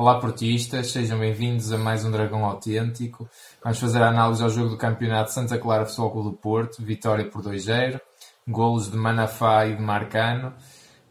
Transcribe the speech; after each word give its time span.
Olá 0.00 0.18
portistas, 0.18 0.92
sejam 0.92 1.18
bem-vindos 1.18 1.70
a 1.70 1.76
mais 1.76 2.06
um 2.06 2.10
Dragão 2.10 2.42
Autêntico. 2.42 3.28
Vamos 3.62 3.78
fazer 3.78 4.00
a 4.00 4.08
análise 4.08 4.42
ao 4.42 4.48
jogo 4.48 4.70
do 4.70 4.78
campeonato 4.78 5.30
Santa 5.30 5.58
Clara 5.58 5.84
Futebol 5.84 6.10
Clube 6.10 6.30
do 6.30 6.36
Porto, 6.36 6.82
vitória 6.82 7.28
por 7.28 7.42
2-0, 7.42 8.00
golos 8.48 8.90
de 8.90 8.96
Manafá 8.96 9.66
e 9.66 9.76
de 9.76 9.82
Marcano. 9.82 10.54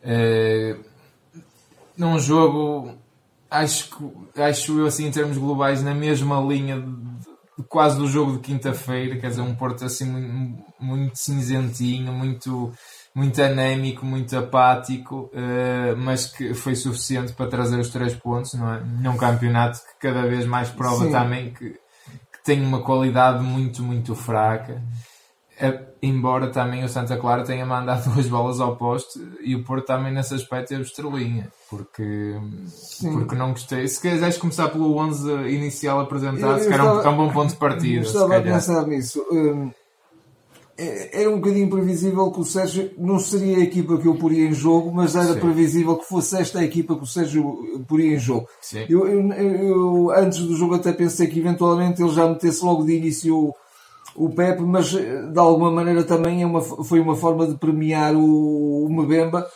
Uh, 0.04 0.84
num 1.96 2.18
jogo, 2.18 2.98
acho, 3.48 4.12
acho 4.36 4.80
eu 4.80 4.88
assim 4.88 5.06
em 5.06 5.12
termos 5.12 5.38
globais, 5.38 5.84
na 5.84 5.94
mesma 5.94 6.42
linha 6.42 6.82
de, 6.82 7.64
quase 7.68 7.96
do 7.96 8.08
jogo 8.08 8.32
de 8.32 8.40
quinta-feira, 8.40 9.20
quer 9.20 9.30
dizer, 9.30 9.42
um 9.42 9.54
Porto 9.54 9.86
assim 9.86 10.58
muito 10.80 11.16
cinzentinho, 11.16 12.12
muito 12.12 12.74
muito 13.14 13.42
anémico, 13.42 14.06
muito 14.06 14.38
apático, 14.38 15.32
uh, 15.34 15.98
mas 15.98 16.28
que 16.28 16.54
foi 16.54 16.76
suficiente 16.76 17.34
para 17.34 17.50
trazer 17.50 17.80
os 17.80 17.90
três 17.90 18.16
pontos 18.16 18.54
não 18.54 18.74
é? 18.74 18.82
num 19.02 19.18
campeonato 19.18 19.80
que 19.80 20.08
cada 20.08 20.28
vez 20.28 20.46
mais 20.46 20.70
prova 20.70 21.06
Sim. 21.06 21.12
também 21.12 21.52
que, 21.52 21.72
que, 21.72 22.44
tem 22.44 22.62
uma 22.62 22.82
qualidade 22.82 23.44
muito, 23.44 23.82
muito 23.84 24.16
fraca. 24.16 24.82
Uh, 25.62 25.90
embora 26.02 26.50
também 26.50 26.86
o 26.86 26.88
Santa 26.88 27.18
Clara 27.18 27.44
tenha 27.44 27.66
mandado 27.66 28.08
duas 28.14 28.28
bolas 28.28 28.62
ao 28.62 28.78
poste 28.78 29.20
e 29.42 29.56
o 29.56 29.64
Porto 29.64 29.88
também 29.88 30.14
nesse 30.14 30.34
aspecto 30.34 30.70
teve 30.70 30.84
estrelinha, 30.84 31.50
porque, 31.70 32.36
porque 33.02 33.36
não 33.36 33.52
gostei. 33.52 33.88
Se 33.88 34.00
quiseres 34.00 34.38
começar 34.38 34.70
pelo 34.70 34.96
11 34.96 35.30
inicial 35.50 36.00
apresentado, 36.00 36.66
que 36.66 36.72
era 36.72 36.84
um, 36.84 37.02
é 37.02 37.10
um 37.10 37.18
bom 37.18 37.34
ponto 37.34 37.50
de 37.50 37.58
partida. 37.60 38.02
Estava 38.04 38.38
a 38.38 38.42
pensar 38.42 38.88
nisso. 38.88 39.22
Um 39.30 39.68
é, 39.68 39.79
era 41.12 41.30
um 41.30 41.36
bocadinho 41.40 41.70
previsível 41.70 42.32
que 42.32 42.40
o 42.40 42.46
Sérgio 42.46 42.92
não 42.98 43.20
seria 43.20 43.58
a 43.58 43.62
equipa 43.62 43.98
que 43.98 44.08
eu 44.08 44.16
poria 44.16 44.48
em 44.48 44.54
jogo, 44.54 44.92
mas 44.92 45.16
era 45.16 45.34
Sim. 45.34 45.40
previsível 45.40 45.98
que 45.98 46.06
fosse 46.06 46.38
esta 46.38 46.60
a 46.60 46.64
equipa 46.64 46.96
que 46.96 47.04
o 47.04 47.08
Sérgio 47.08 47.84
poria 47.88 48.16
em 48.16 48.20
jogo. 48.20 48.48
Eu, 48.90 49.08
eu, 49.08 49.32
eu, 49.34 50.12
antes 50.12 50.40
do 50.40 50.56
jogo 50.56 50.76
até 50.76 50.94
pensei 50.94 51.28
que 51.28 51.40
eventualmente 51.40 52.02
ele 52.02 52.12
já 52.12 52.28
metesse 52.28 52.64
logo 52.64 52.86
de 52.86 52.96
início 52.96 53.54
o, 54.26 54.30
Pepe, 54.30 54.62
mas 54.62 54.92
de 54.92 55.40
alguma 55.40 55.72
maneira 55.72 56.04
também 56.04 56.42
é 56.42 56.46
uma, 56.46 56.62
foi 56.62 57.00
uma 57.00 57.16
forma 57.16 57.48
de 57.48 57.56
premiar 57.56 58.16
o, 58.16 58.86
o 58.86 58.90
Mbemba, 58.90 59.48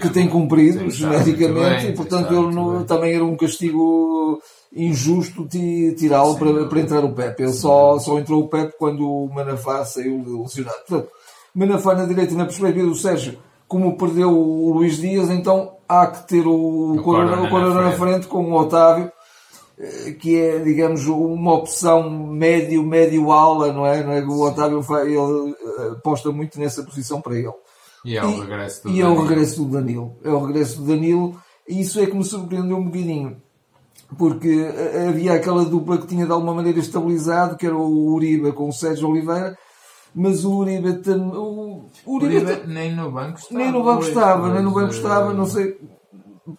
que 0.00 0.08
tem 0.10 0.28
cumprido 0.28 0.90
genericamente, 0.90 1.86
e 1.86 1.92
portanto 1.92 2.32
ele 2.32 2.54
não, 2.54 2.84
também 2.84 3.14
era 3.14 3.24
um 3.24 3.36
castigo 3.36 4.40
injusto 4.74 5.46
tirá-lo 5.48 6.36
para, 6.36 6.66
para 6.66 6.80
entrar 6.80 7.04
o 7.04 7.12
Pepe. 7.12 7.42
Ele 7.42 7.52
só, 7.52 7.98
só 7.98 8.18
entrou 8.18 8.42
o 8.42 8.48
Pepe 8.48 8.74
quando 8.78 9.08
o 9.08 9.28
Manafá 9.32 9.84
saiu 9.84 10.22
lesionado. 10.42 10.78
Portanto, 10.86 11.10
Manafá 11.54 11.94
na 11.94 12.04
direita, 12.04 12.34
na 12.34 12.44
perspectiva 12.44 12.86
do 12.86 12.94
Sérgio, 12.94 13.38
como 13.66 13.96
perdeu 13.96 14.30
o 14.30 14.72
Luís 14.72 14.98
Dias, 14.98 15.30
então 15.30 15.76
há 15.88 16.06
que 16.06 16.26
ter 16.28 16.46
o, 16.46 16.94
o 16.94 17.02
Corona, 17.02 17.36
na, 17.82 17.92
frente. 17.92 18.26
com 18.26 18.44
o 18.44 18.54
Otávio, 18.54 19.06
eh, 19.06 19.12
que 20.20 20.36
é, 20.36 20.58
digamos, 20.58 21.06
uma 21.06 21.54
opção 21.54 22.10
médio, 22.10 22.82
médio 22.82 23.30
aula, 23.30 23.72
não 23.72 23.86
é? 23.86 24.02
Não 24.02 24.12
é? 24.12 24.24
O 24.24 24.40
Otávio 24.40 24.84
ele 25.02 25.50
eh, 25.52 25.92
aposta 25.92 26.32
muito 26.32 26.58
nessa 26.58 26.82
posição 26.82 27.20
para 27.20 27.36
ele. 27.36 27.52
E 28.04 28.16
é 28.16 28.24
o 28.24 28.40
regresso 28.40 28.82
do 28.82 28.90
e 28.90 29.00
Danilo. 29.00 29.08
é 29.08 29.10
o 29.10 29.22
regresso 29.22 29.64
do 29.64 29.70
Danilo. 29.70 30.16
É 30.24 30.30
o 30.30 30.44
regresso 30.46 30.78
do 30.78 30.86
Danilo, 30.86 31.40
e 31.68 31.80
isso 31.80 32.00
é 32.00 32.06
que 32.06 32.16
me 32.16 32.24
surpreendeu 32.24 32.76
um 32.76 32.84
bocadinho 32.86 33.40
porque 34.16 34.48
eh, 34.48 35.08
havia 35.08 35.34
aquela 35.34 35.64
dupla 35.64 35.98
que 35.98 36.06
tinha 36.06 36.24
de 36.24 36.32
alguma 36.32 36.54
maneira 36.54 36.78
estabilizado, 36.78 37.56
que 37.56 37.66
era 37.66 37.76
o 37.76 38.12
Uribe 38.12 38.52
com 38.52 38.68
o 38.68 38.72
Sérgio 38.72 39.08
Oliveira, 39.08 39.56
mas 40.14 40.44
o 40.44 40.56
Uribe, 40.56 40.88
o 41.10 41.88
Uribe, 42.06 42.36
Uribe 42.36 42.66
nem 42.66 42.94
no 42.94 43.10
banco 43.10 43.38
estava. 43.38 43.60
Nem 43.60 43.72
no 43.72 43.84
banco 43.84 44.02
estava, 44.02 44.52
nem 44.54 44.62
no 44.62 44.72
banco 44.72 44.92
estava, 44.92 45.32
não 45.34 45.46
sei. 45.46 45.78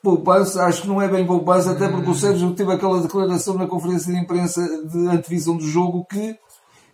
Poupança, 0.04 0.66
acho 0.66 0.84
que 0.84 0.88
não 0.88 1.02
é 1.02 1.08
bem 1.08 1.26
poupança, 1.26 1.72
até 1.72 1.88
porque 1.88 2.10
o. 2.10 2.14
Sérgio 2.14 2.54
teve 2.54 2.72
aquela 2.72 3.02
declaração 3.02 3.56
na 3.56 3.66
conferência 3.66 4.14
de 4.14 4.20
imprensa 4.20 4.62
de 4.62 5.08
antevisão 5.08 5.58
do 5.58 5.66
jogo 5.66 6.06
que 6.06 6.38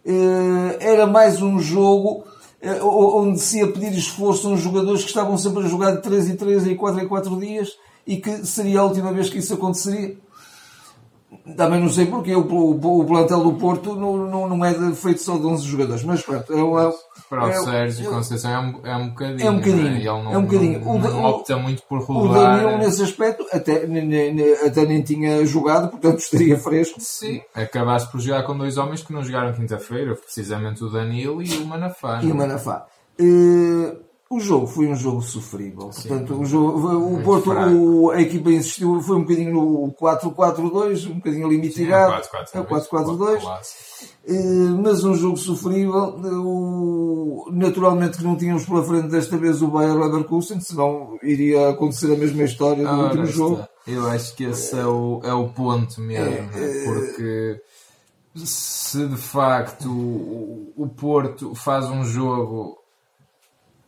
eh, 0.06 0.78
era 0.80 1.06
mais 1.06 1.42
um 1.42 1.60
jogo 1.60 2.24
eh, 2.62 2.82
onde 2.82 3.40
se 3.40 3.60
ia 3.60 3.68
pedir 3.72 3.92
esforço 3.98 4.48
a 4.48 4.52
uns 4.52 4.62
jogadores 4.62 5.02
que 5.02 5.10
estavam 5.10 5.38
sempre 5.38 5.66
a 5.66 5.68
jogar 5.68 5.92
de 5.92 6.02
3 6.04 6.30
em 6.30 6.36
3 6.36 6.68
e 6.68 6.76
4 6.76 7.02
em 7.02 7.08
4 7.08 7.40
dias 7.40 7.70
e 8.08 8.18
que 8.18 8.46
seria 8.46 8.80
a 8.80 8.86
última 8.86 9.12
vez 9.12 9.30
que 9.30 9.40
isso 9.40 9.54
aconteceria. 9.54 10.18
Também 11.56 11.80
não 11.80 11.90
sei 11.90 12.06
porque 12.06 12.36
o, 12.36 12.42
o, 12.42 13.00
o 13.02 13.06
plantel 13.06 13.44
do 13.44 13.54
Porto 13.54 13.96
não, 13.96 14.18
não, 14.18 14.50
não 14.50 14.66
é 14.66 14.74
de, 14.74 14.96
feito 14.96 15.22
só 15.22 15.38
de 15.38 15.46
11 15.46 15.66
jogadores, 15.66 16.04
mas 16.04 16.22
pronto. 16.22 16.54
É, 16.54 16.58
é, 16.58 16.94
Para 17.30 17.46
o 17.46 17.50
é, 17.50 17.54
Sérgio 17.54 18.10
Conceição 18.10 18.52
é 18.52 18.60
um, 18.60 18.86
é 18.86 18.96
um 18.96 19.10
bocadinho. 19.10 19.48
É 19.48 19.52
um 19.52 19.56
bocadinho. 19.56 19.84
Né? 19.84 19.98
Ele 19.98 20.06
não, 20.06 20.34
é 20.34 20.38
um 20.38 20.42
bocadinho. 20.44 20.80
Não, 20.80 21.00
não 21.00 21.24
o, 21.24 21.26
opta 21.26 21.58
muito 21.58 21.84
por 21.84 22.02
rodar. 22.02 22.32
O 22.32 22.62
Daniel, 22.62 22.78
nesse 22.78 23.04
aspecto, 23.04 23.46
até, 23.52 23.86
até 24.66 24.86
nem 24.86 25.02
tinha 25.02 25.46
jogado, 25.46 25.90
portanto 25.90 26.20
estaria 26.20 26.58
fresco. 26.58 27.00
Sim. 27.00 27.42
Acabaste 27.54 28.12
por 28.12 28.20
jogar 28.20 28.44
com 28.44 28.58
dois 28.58 28.78
homens 28.78 29.02
que 29.02 29.14
não 29.14 29.24
jogaram 29.24 29.54
quinta-feira, 29.54 30.16
precisamente 30.16 30.84
o 30.84 30.90
Danilo 30.90 31.42
e 31.42 31.58
o 31.58 31.66
Manafá. 31.66 32.22
E 32.24 32.32
o 32.32 32.36
Manafá. 32.36 32.86
Uh, 33.20 34.05
o 34.30 34.40
jogo 34.40 34.66
foi 34.66 34.88
um 34.88 34.96
jogo 34.96 35.22
sofrível. 35.22 35.92
Sim, 35.92 36.08
Portanto, 36.08 36.40
o, 36.40 36.46
jogo, 36.46 37.16
o 37.16 37.24
Porto, 37.24 37.52
o, 37.52 38.10
a 38.10 38.20
equipa 38.20 38.50
insistiu, 38.50 39.00
foi 39.02 39.18
um 39.18 39.22
bocadinho 39.22 39.54
no 39.54 39.94
4-4-2, 39.94 41.12
um 41.12 41.16
bocadinho 41.16 41.46
ali 41.46 41.58
mitigado. 41.60 42.24
É 42.54 42.60
o 42.60 42.66
4-4-2. 42.66 43.44
Eh, 44.28 44.34
mas 44.82 45.04
um 45.04 45.14
jogo 45.14 45.38
sofrível. 45.38 46.20
O, 46.44 47.50
naturalmente 47.52 48.18
que 48.18 48.24
não 48.24 48.36
tínhamos 48.36 48.66
pela 48.66 48.84
frente 48.84 49.10
desta 49.10 49.38
vez 49.38 49.62
o 49.62 49.68
Bayer 49.68 49.96
Leverkusen, 49.96 50.60
senão 50.60 51.20
iria 51.22 51.70
acontecer 51.70 52.12
a 52.12 52.18
mesma 52.18 52.44
história 52.44 52.84
do 52.84 52.90
ah, 52.90 53.04
último 53.04 53.26
jogo. 53.28 53.68
Eu 53.86 54.08
acho 54.08 54.36
que 54.36 54.46
esse 54.46 54.76
é 54.76 54.86
o, 54.86 55.22
é 55.24 55.34
o 55.34 55.50
ponto 55.50 56.02
mesmo, 56.02 56.26
é, 56.26 56.42
né? 56.42 56.84
porque 56.86 57.62
se 58.34 59.08
de 59.08 59.18
facto 59.18 59.88
o, 59.88 60.74
o 60.76 60.88
Porto 60.90 61.54
faz 61.54 61.86
um 61.86 62.04
jogo 62.04 62.85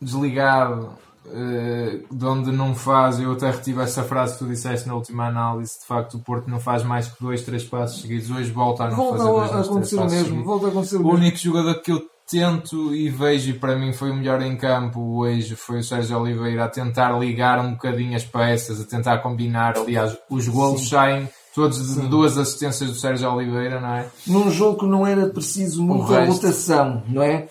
desligado, 0.02 0.92
uh, 1.26 2.16
de 2.16 2.26
onde 2.26 2.52
não 2.52 2.76
faz, 2.76 3.20
eu 3.20 3.32
até 3.32 3.52
retive 3.52 3.82
essa 3.82 4.04
frase 4.04 4.34
que 4.34 4.40
tu 4.40 4.46
disseste 4.48 4.88
na 4.88 4.96
última 4.96 5.28
análise, 5.28 5.80
de 5.80 5.86
facto 5.86 6.16
o 6.16 6.20
Porto 6.20 6.50
não 6.50 6.60
faz 6.60 6.84
mais 6.84 7.08
que 7.08 7.22
dois, 7.22 7.42
três 7.42 7.64
passos 7.64 8.02
seguidos, 8.02 8.30
hoje 8.30 8.52
volta 8.52 8.84
a 8.84 8.90
não 8.90 8.98
volta 8.98 9.18
fazer 9.18 9.30
dois, 9.30 9.52
a 9.52 9.60
acontecer 9.62 9.96
três 9.98 10.12
mesmo, 10.12 10.44
volta 10.44 10.66
a 10.68 10.70
acontecer 10.70 10.96
o 10.98 11.00
mesmo. 11.00 11.14
único 11.14 11.38
jogador 11.38 11.82
que 11.82 11.92
eu 11.92 12.02
tento 12.30 12.94
e 12.94 13.10
vejo, 13.10 13.52
e 13.52 13.54
para 13.54 13.78
mim 13.78 13.94
foi 13.94 14.12
o 14.12 14.16
melhor 14.16 14.42
em 14.42 14.56
campo 14.58 15.00
hoje, 15.20 15.56
foi 15.56 15.80
o 15.80 15.84
Sérgio 15.84 16.20
Oliveira, 16.20 16.66
a 16.66 16.70
tentar 16.70 17.18
ligar 17.18 17.60
um 17.60 17.72
bocadinho 17.72 18.16
as 18.16 18.26
peças, 18.26 18.82
a 18.82 18.84
tentar 18.84 19.20
combinar, 19.20 19.78
aliás, 19.78 20.18
os 20.30 20.48
golos 20.48 20.90
saem 20.90 21.30
todos 21.56 21.80
de 21.80 22.02
Sim. 22.02 22.08
duas 22.08 22.38
assistências 22.38 22.90
do 22.92 22.96
Sérgio 22.96 23.32
Oliveira, 23.32 23.80
não 23.80 23.90
é? 23.90 24.08
Num 24.28 24.52
jogo 24.52 24.80
que 24.80 24.86
não 24.86 25.08
era 25.08 25.28
preciso 25.28 25.82
muita 25.82 26.26
rotação, 26.26 27.02
não 27.08 27.24
é? 27.24 27.48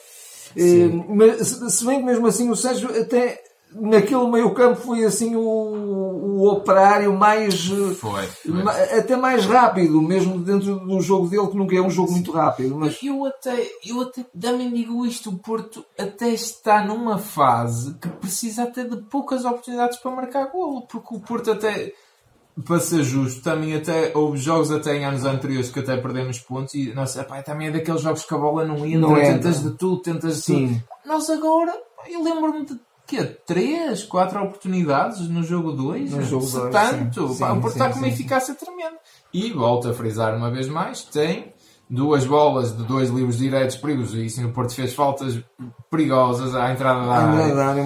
Eh, 0.56 0.88
mas, 1.08 1.46
se 1.48 1.84
bem 1.84 2.00
que 2.00 2.06
mesmo 2.06 2.26
assim 2.26 2.50
o 2.50 2.56
Sérgio 2.56 2.88
até 2.98 3.38
naquele 3.72 4.26
meio 4.28 4.54
campo 4.54 4.80
foi 4.80 5.04
assim 5.04 5.36
o, 5.36 5.40
o 5.40 6.48
operário 6.50 7.12
mais 7.12 7.66
foi, 7.66 7.94
foi. 7.94 8.24
até 8.98 9.16
mais 9.16 9.44
rápido 9.44 10.00
mesmo 10.00 10.38
dentro 10.38 10.78
do 10.78 11.00
jogo 11.00 11.28
dele 11.28 11.48
que 11.48 11.56
nunca 11.56 11.76
é 11.76 11.80
um 11.80 11.90
jogo 11.90 12.12
muito 12.12 12.30
rápido 12.32 12.76
mas 12.76 12.98
eu 13.02 13.26
até 13.26 13.68
eu 13.84 14.00
até 14.00 14.24
também 14.40 14.72
digo 14.72 15.04
isto 15.04 15.30
o 15.30 15.38
Porto 15.38 15.84
até 15.98 16.28
está 16.30 16.84
numa 16.84 17.18
fase 17.18 17.94
que 17.98 18.08
precisa 18.08 18.62
até 18.62 18.84
de 18.84 18.96
poucas 19.10 19.44
oportunidades 19.44 19.98
para 19.98 20.10
marcar 20.10 20.50
golo 20.50 20.86
porque 20.86 21.14
o 21.14 21.20
Porto 21.20 21.50
até 21.50 21.92
para 22.64 22.80
ser 22.80 23.02
justo, 23.02 23.42
também 23.42 23.74
até 23.74 24.12
houve 24.14 24.38
jogos 24.38 24.70
até 24.70 24.96
em 24.96 25.04
anos 25.04 25.24
anteriores 25.24 25.70
que 25.70 25.80
até 25.80 25.96
perdemos 25.96 26.38
pontos 26.38 26.74
e 26.74 26.92
nossa, 26.94 27.20
epá, 27.20 27.42
também 27.42 27.68
é 27.68 27.70
daqueles 27.70 28.00
jogos 28.00 28.24
que 28.24 28.34
a 28.34 28.38
bola 28.38 28.64
não 28.64 28.84
entra, 28.86 28.98
não 28.98 29.14
tentas 29.14 29.62
de 29.62 29.70
tudo, 29.72 30.00
tentas 30.00 30.36
de 30.36 30.42
Sim. 30.42 30.68
tudo. 30.68 30.82
Nós 31.04 31.28
agora, 31.28 31.74
eu 32.08 32.22
lembro-me 32.22 32.64
de 32.64 32.80
quê? 33.06 33.24
Três, 33.46 34.04
quatro 34.04 34.42
oportunidades 34.42 35.28
no 35.28 35.42
jogo 35.42 35.72
2? 35.72 36.12
No 36.12 36.22
jogo 36.22 36.46
2, 36.46 36.72
tanto. 36.72 37.28
Sim, 37.28 37.38
pá, 37.38 37.52
sim, 37.52 37.58
o 37.58 37.60
Porto 37.60 37.74
está 37.74 37.90
com 37.90 37.98
uma 37.98 38.08
eficácia 38.08 38.54
tremenda. 38.54 38.96
E 39.32 39.52
volto 39.52 39.90
a 39.90 39.94
frisar 39.94 40.34
uma 40.34 40.50
vez 40.50 40.66
mais, 40.66 41.02
tem 41.02 41.52
duas 41.88 42.24
bolas 42.24 42.76
de 42.76 42.82
dois 42.84 43.10
livros 43.10 43.38
diretos 43.38 43.76
perigosíssimos. 43.76 44.50
O 44.50 44.54
Porto 44.54 44.74
fez 44.74 44.94
faltas 44.94 45.38
perigosas 45.90 46.54
à 46.54 46.72
entrada 46.72 47.06
da 47.06 47.12
área. 47.12 47.84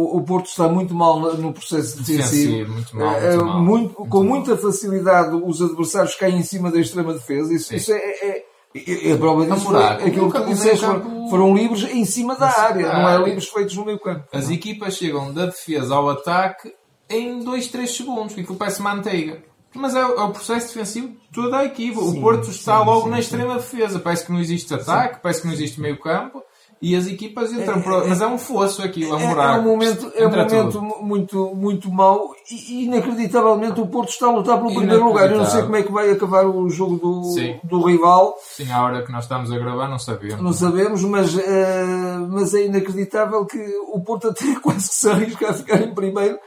O, 0.00 0.16
o 0.16 0.22
Porto 0.22 0.46
está 0.46 0.66
muito 0.66 0.94
mal 0.94 1.20
no 1.34 1.52
processo 1.52 1.98
defensivo. 1.98 2.72
muito 2.72 2.96
mal, 2.96 3.10
muito 3.10 3.24
é, 3.24 3.36
mal. 3.36 3.62
Muito, 3.62 3.98
muito 3.98 4.10
com 4.10 4.24
mal. 4.24 4.28
muita 4.28 4.56
facilidade 4.56 5.34
os 5.34 5.60
adversários 5.60 6.14
caem 6.14 6.38
em 6.38 6.42
cima 6.42 6.70
da 6.70 6.80
extrema 6.80 7.12
defesa. 7.12 7.52
Isso, 7.52 7.74
isso 7.74 7.92
é, 7.92 7.98
é, 7.98 9.12
a 9.12 9.16
prova 9.18 9.44
disso. 9.44 9.66
Foi, 9.66 9.84
aquilo 9.84 10.32
que 10.32 10.40
tu 10.40 10.46
disseste 10.46 10.86
campo... 10.86 11.28
foram 11.28 11.54
livros 11.54 11.84
em 11.84 12.04
cima 12.06 12.34
da 12.34 12.48
área, 12.48 12.92
não 12.92 13.08
é 13.08 13.22
livros 13.24 13.48
feitos 13.48 13.76
no 13.76 13.84
meio 13.84 13.98
campo. 13.98 14.24
As 14.32 14.48
equipas 14.48 14.96
chegam 14.96 15.34
da 15.34 15.46
defesa 15.46 15.94
ao 15.94 16.08
ataque 16.08 16.72
em 17.08 17.40
2, 17.40 17.68
3 17.68 17.94
segundos, 17.94 18.38
aquilo 18.38 18.56
parece 18.56 18.80
manteiga. 18.80 19.42
Mas 19.74 19.94
é, 19.94 20.00
é, 20.00 20.04
o 20.04 20.30
processo 20.30 20.68
defensivo 20.68 21.08
de 21.08 21.28
toda 21.32 21.58
a 21.58 21.64
equipa. 21.64 22.00
Sim, 22.00 22.18
o 22.18 22.20
Porto 22.20 22.50
está 22.50 22.78
sim, 22.78 22.86
logo 22.86 23.04
sim, 23.04 23.10
na 23.10 23.20
extrema 23.20 23.54
defesa. 23.56 23.98
Parece 23.98 24.24
que 24.24 24.32
não 24.32 24.40
existe 24.40 24.72
ataque, 24.72 25.20
parece 25.22 25.42
que 25.42 25.46
não 25.46 25.54
existe 25.54 25.80
meio 25.80 25.98
campo. 26.00 26.42
E 26.82 26.96
as 26.96 27.06
equipas 27.06 27.52
entram 27.52 27.78
é, 27.78 27.82
para... 27.82 28.06
Mas 28.06 28.22
é 28.22 28.26
um 28.26 28.38
fosso 28.38 28.82
aqui, 28.82 29.04
é 29.04 29.14
um 29.14 29.28
buraco. 29.28 29.56
É 29.56 29.60
um 29.60 29.64
momento, 29.64 30.12
é 30.14 30.26
um 30.26 30.30
momento 30.30 30.82
muito, 31.02 31.54
muito 31.54 31.92
mau 31.92 32.34
e 32.50 32.84
inacreditavelmente 32.84 33.78
o 33.80 33.86
Porto 33.86 34.08
está 34.08 34.28
a 34.28 34.30
lutar 34.30 34.56
pelo 34.58 34.74
primeiro 34.74 35.04
lugar. 35.04 35.30
Eu 35.30 35.38
não 35.38 35.46
sei 35.46 35.62
como 35.62 35.76
é 35.76 35.82
que 35.82 35.92
vai 35.92 36.10
acabar 36.10 36.46
o 36.46 36.70
jogo 36.70 36.96
do, 36.96 37.34
do 37.64 37.82
rival. 37.82 38.34
Sim, 38.42 38.72
à 38.72 38.82
hora 38.82 39.04
que 39.04 39.12
nós 39.12 39.24
estamos 39.24 39.52
a 39.52 39.58
gravar 39.58 39.88
não 39.88 39.98
sabemos. 39.98 40.42
Não 40.42 40.52
sabemos, 40.54 41.04
mas, 41.04 41.34
uh, 41.34 42.28
mas 42.30 42.54
é 42.54 42.64
inacreditável 42.64 43.44
que 43.44 43.58
o 43.92 44.00
Porto 44.00 44.28
até 44.28 44.54
quase 44.60 44.88
que 44.88 44.94
se 44.94 45.10
arrisca 45.10 45.50
a 45.50 45.54
ficar 45.54 45.82
em 45.82 45.94
primeiro. 45.94 46.38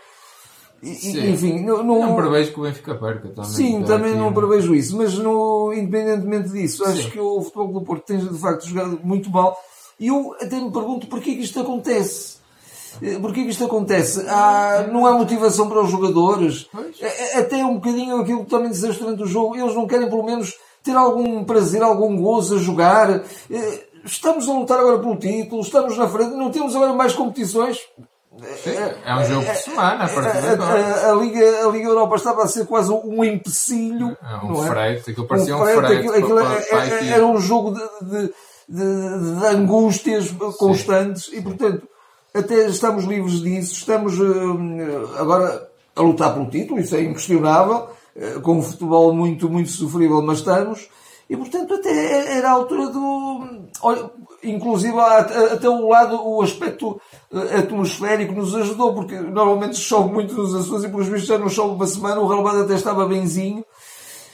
E, 0.81 1.29
enfim, 1.29 1.63
não, 1.63 1.81
não, 1.81 1.99
não 1.99 2.15
prevejo 2.15 2.51
que 2.51 2.59
o 2.59 2.63
Benfica 2.63 2.95
perca 2.95 3.29
também. 3.29 3.51
Sim, 3.51 3.83
também 3.83 4.15
não 4.15 4.33
prevejo 4.33 4.75
isso, 4.75 4.97
mas 4.97 5.17
no, 5.17 5.71
independentemente 5.73 6.49
disso, 6.49 6.83
acho 6.83 7.09
que 7.09 7.19
o 7.19 7.41
futebol 7.41 7.71
do 7.71 7.81
Porto 7.83 8.03
tem 8.03 8.17
de 8.17 8.37
facto 8.37 8.67
jogado 8.67 8.99
muito 9.01 9.29
mal 9.29 9.57
e 9.99 10.07
eu 10.07 10.35
até 10.41 10.59
me 10.59 10.71
pergunto 10.71 11.07
porquê 11.07 11.35
que 11.35 11.41
isto 11.41 11.59
acontece. 11.59 12.43
Eh, 13.01 13.17
porquê 13.19 13.43
que 13.43 13.49
isto 13.49 13.65
acontece? 13.65 14.25
Há, 14.27 14.87
não 14.91 15.05
há 15.05 15.13
motivação 15.13 15.67
para 15.69 15.81
os 15.81 15.89
jogadores. 15.89 16.67
É, 16.99 17.07
é, 17.07 17.39
até 17.39 17.57
um 17.57 17.75
bocadinho 17.75 18.17
aquilo 18.17 18.43
que 18.43 18.49
também 18.49 18.69
disseste 18.69 19.01
durante 19.01 19.23
o 19.23 19.27
jogo. 19.27 19.55
Eles 19.55 19.75
não 19.75 19.87
querem 19.87 20.09
pelo 20.09 20.23
menos 20.23 20.53
ter 20.83 20.95
algum 20.95 21.43
prazer, 21.43 21.81
algum 21.81 22.15
gozo 22.21 22.55
a 22.55 22.59
jogar. 22.59 23.23
Eh, 23.49 23.83
estamos 24.05 24.47
a 24.47 24.53
lutar 24.53 24.79
agora 24.79 24.99
pelo 24.99 25.15
título, 25.15 25.61
estamos 25.61 25.97
na 25.97 26.07
frente, 26.07 26.35
não 26.35 26.51
temos 26.51 26.75
agora 26.75 26.93
mais 26.93 27.13
competições. 27.13 27.79
é 29.05 29.15
um 29.15 29.25
jogo 29.25 29.45
por 29.45 29.55
semana, 29.55 30.05
a 30.05 30.09
partir 30.09 30.41
de 30.41 30.47
agora. 30.47 30.81
A, 30.81 31.11
a, 31.11 31.15
Liga, 31.15 31.65
a 31.65 31.69
Liga 31.69 31.87
Europa 31.87 32.15
estava 32.15 32.43
a 32.43 32.47
ser 32.47 32.65
quase 32.65 32.91
um 32.91 33.23
empecilho. 33.23 34.17
É 34.21 34.45
um 34.45 34.55
freio, 34.55 34.99
aquilo 34.99 35.27
parecia 35.27 35.55
um, 35.55 35.65
freio. 35.65 36.11
Aquilo, 36.13 36.13
aquilo, 36.13 37.13
era 37.13 37.25
um 37.25 37.39
jogo 37.39 37.71
de, 37.71 38.05
de 38.05 38.33
de, 38.67 39.39
de 39.39 39.45
angústias 39.47 40.31
constantes 40.57 41.25
Sim. 41.25 41.37
e, 41.37 41.41
portanto, 41.41 41.87
até 42.33 42.65
estamos 42.67 43.05
livres 43.05 43.41
disso. 43.41 43.73
Estamos 43.73 44.19
uh, 44.19 45.17
agora 45.17 45.69
a 45.95 46.01
lutar 46.01 46.33
pelo 46.33 46.49
título, 46.49 46.79
isso 46.79 46.95
é 46.95 47.03
inquestionável, 47.03 47.87
uh, 48.15 48.41
com 48.41 48.57
um 48.57 48.61
futebol 48.61 49.13
muito, 49.13 49.49
muito 49.49 49.69
sofrível, 49.69 50.21
mas 50.21 50.39
estamos. 50.39 50.89
E, 51.29 51.37
portanto, 51.37 51.73
até 51.75 52.37
era 52.37 52.49
a 52.49 52.53
altura 52.53 52.87
do. 52.89 53.47
Olha, 53.81 54.09
inclusive, 54.43 54.97
até 54.99 55.69
o 55.69 55.87
lado, 55.87 56.21
o 56.21 56.41
aspecto 56.41 56.99
eh, 57.31 57.57
atmosférico 57.59 58.33
nos 58.33 58.53
ajudou, 58.53 58.93
porque 58.93 59.15
normalmente 59.15 59.77
chove 59.77 60.11
muito 60.11 60.35
nos 60.35 60.53
Açores 60.53 60.83
e, 60.83 60.89
pelos 60.89 61.07
vistos, 61.07 61.27
já 61.27 61.37
não 61.37 61.49
chove 61.49 61.75
uma 61.75 61.87
semana. 61.87 62.19
O 62.19 62.27
relevado 62.27 62.63
até 62.63 62.75
estava 62.75 63.07
benzinho. 63.07 63.65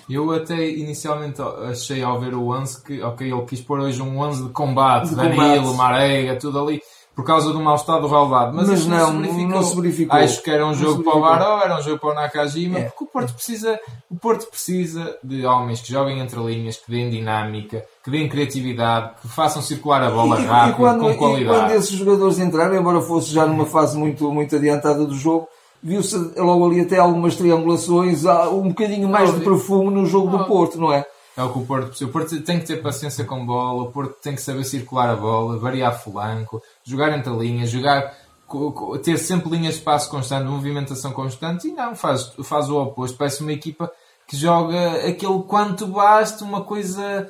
Eu 0.10 0.32
até 0.32 0.68
inicialmente 0.70 1.40
achei 1.70 2.02
ao 2.02 2.20
ver 2.20 2.34
o 2.34 2.50
11 2.50 2.84
que, 2.84 3.02
ok, 3.02 3.32
ele 3.32 3.46
quis 3.46 3.62
pôr 3.62 3.80
hoje 3.80 4.02
um 4.02 4.20
11 4.20 4.44
de 4.46 4.50
combate, 4.50 5.10
de 5.10 5.16
Danilo, 5.16 5.72
combate. 5.72 5.78
Marega, 5.78 6.36
tudo 6.36 6.60
ali, 6.60 6.82
por 7.20 7.26
causa 7.26 7.52
do 7.52 7.60
mau 7.60 7.76
estado 7.76 8.02
do 8.02 8.08
relevado. 8.08 8.56
Mas, 8.56 8.70
Mas 8.70 8.86
não, 8.88 9.14
não 9.14 9.34
se, 9.34 9.46
não 9.46 9.64
se 9.64 9.76
verificou. 9.76 10.18
Acho 10.18 10.42
que 10.42 10.50
era 10.50 10.66
um 10.66 10.74
jogo 10.74 11.04
para 11.04 11.18
o 11.18 11.22
Baró, 11.22 11.62
era 11.62 11.78
um 11.78 11.82
jogo 11.84 12.00
para 12.00 12.10
o 12.12 12.14
Nakajima, 12.14 12.80
é. 12.80 12.84
porque 12.86 13.04
o 13.04 13.08
Porto 13.08 13.34
precisa, 13.34 13.80
o 14.10 14.16
Porto 14.16 14.48
precisa 14.48 15.18
de 15.24 15.46
homens 15.46 15.82
que 15.82 15.92
joguem 15.92 16.20
entre 16.20 16.40
linhas, 16.40 16.78
que 16.78 16.90
deem 16.90 17.10
dinâmica, 17.10 17.86
que 18.04 18.10
deem 18.10 18.30
criatividade, 18.30 19.16
que 19.22 19.28
façam 19.28 19.62
circular 19.62 20.02
a 20.02 20.10
bola 20.10 20.40
e, 20.40 20.46
rápido, 20.46 20.72
e 20.72 20.76
quando, 20.78 21.02
com 21.02 21.18
qualidade. 21.18 21.44
E 21.44 21.60
quando 21.60 21.72
esses 21.72 21.92
jogadores 21.92 22.40
entraram, 22.40 22.76
embora 22.76 23.02
fosse 23.02 23.32
já 23.32 23.46
numa 23.46 23.66
fase 23.66 23.98
muito, 23.98 24.32
muito 24.32 24.56
adiantada 24.56 25.06
do 25.06 25.14
jogo, 25.14 25.50
viu-se 25.82 26.18
logo 26.38 26.66
ali 26.68 26.82
até 26.82 26.98
algumas 26.98 27.36
triangulações, 27.36 28.26
um 28.26 28.70
bocadinho 28.70 29.08
mais 29.10 29.34
de 29.34 29.42
perfume 29.42 29.92
no 29.92 30.06
jogo 30.06 30.38
do 30.38 30.46
Porto, 30.46 30.80
não 30.80 30.94
é? 30.94 31.06
É 31.38 31.44
o 31.44 31.54
que 31.54 31.60
o 31.60 31.66
Porto 31.66 31.88
precisa. 31.88 32.10
O 32.10 32.14
Porto 32.14 32.42
tem 32.42 32.60
que 32.60 32.66
ter 32.66 32.82
paciência 32.82 33.24
com 33.24 33.46
bola, 33.46 33.84
o 33.84 33.92
Porto 33.92 34.16
tem 34.22 34.36
que 34.36 34.42
saber 34.42 34.64
circular 34.66 35.10
a 35.10 35.16
bola, 35.16 35.58
variar 35.58 35.98
flanco, 35.98 36.62
jogar 36.84 37.18
entre 37.18 37.32
linhas, 37.32 37.70
jogar, 37.70 38.14
ter 39.04 39.18
sempre 39.18 39.50
linhas 39.50 39.76
de 39.76 39.82
passo 39.82 40.10
constante, 40.10 40.50
movimentação 40.50 41.14
constante 41.14 41.70
e 41.70 41.72
não, 41.72 41.96
faz, 41.96 42.34
faz 42.44 42.70
o 42.70 42.82
oposto. 42.82 43.18
Parece 43.18 43.42
uma 43.42 43.54
equipa 43.54 43.90
que 44.28 44.36
joga 44.36 45.08
aquele 45.08 45.42
quanto 45.48 45.88
basta, 45.88 46.44
uma 46.44 46.62
coisa 46.62 47.30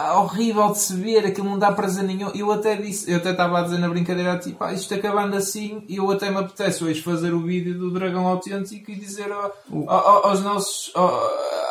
pá, 0.00 0.14
horrível 0.14 0.72
de 0.72 0.78
se 0.78 0.94
ver, 0.94 1.26
aquilo 1.26 1.48
não 1.48 1.58
dá 1.58 1.70
prazer 1.70 2.04
nenhum. 2.04 2.30
Eu 2.34 2.50
até 2.50 2.74
disse, 2.76 3.10
eu 3.10 3.18
até 3.18 3.30
estava 3.30 3.58
a 3.58 3.62
dizer 3.62 3.78
na 3.78 3.88
brincadeira, 3.88 4.38
tipo, 4.38 4.58
pá, 4.58 4.72
isto 4.72 4.92
acabando 4.94 5.36
assim, 5.36 5.84
eu 5.88 6.10
até 6.10 6.30
me 6.30 6.38
apetece 6.38 6.82
hoje 6.82 7.02
fazer 7.02 7.32
o 7.32 7.40
vídeo 7.40 7.78
do 7.78 7.90
Dragão 7.90 8.26
Autêntico 8.26 8.90
e 8.90 8.94
dizer 8.94 9.30
ao, 9.30 9.52
ao, 9.86 10.26
aos 10.28 10.40
nossos, 10.42 10.90
ao, 10.94 11.10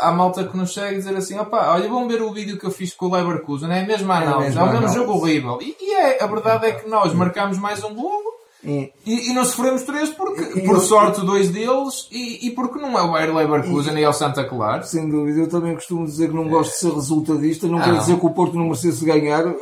à 0.01 0.11
malta 0.11 0.43
que 0.43 0.55
nos 0.55 0.73
segue, 0.73 0.97
dizer 0.97 1.15
assim, 1.15 1.37
opá, 1.39 1.73
olha, 1.73 1.89
vão 1.89 2.07
ver 2.07 2.21
o 2.21 2.31
vídeo 2.31 2.57
que 2.57 2.65
eu 2.65 2.71
fiz 2.71 2.93
com 2.93 3.07
o 3.07 3.13
Leverkusen, 3.13 3.71
é 3.71 3.81
a 3.81 3.87
mesma 3.87 4.17
análise, 4.17 4.57
é, 4.57 4.61
é 4.61 4.63
o 4.63 4.71
mesmo 4.71 4.89
jogo 4.89 5.13
horrível. 5.13 5.59
E, 5.61 5.75
e, 5.79 5.93
é, 5.93 6.23
a 6.23 6.27
verdade 6.27 6.67
é 6.67 6.71
que 6.73 6.87
nós 6.87 7.13
marcamos 7.13 7.57
mais 7.57 7.83
um 7.83 7.95
golo, 7.95 8.38
e, 8.63 8.91
e, 9.05 9.33
não 9.33 9.45
sofremos 9.45 9.83
três 9.83 10.09
porque, 10.09 10.59
e, 10.59 10.65
por 10.65 10.81
sorte, 10.81 11.21
dois 11.21 11.49
deles 11.49 12.07
e, 12.11 12.47
e 12.47 12.51
porque 12.51 12.77
não 12.77 12.97
é 12.97 13.01
o 13.01 13.11
Bayer 13.11 13.33
Leverkusen 13.33 13.97
e, 13.97 14.03
é 14.03 14.09
o 14.09 14.13
Santa 14.13 14.43
Clara. 14.43 14.83
Sem 14.83 15.09
dúvida, 15.09 15.39
eu 15.39 15.49
também 15.49 15.73
costumo 15.75 16.05
dizer 16.05 16.27
que 16.27 16.35
não 16.35 16.45
é. 16.45 16.49
gosto 16.49 16.71
de 16.71 16.77
ser 16.77 16.93
resultadista, 16.93 17.67
não 17.67 17.79
ah, 17.79 17.83
quer 17.83 17.97
dizer 17.99 18.19
que 18.19 18.25
o 18.25 18.31
Porto 18.31 18.57
não 18.57 18.65
merecesse 18.65 19.05
ganhar. 19.05 19.47
Eh, 19.47 19.55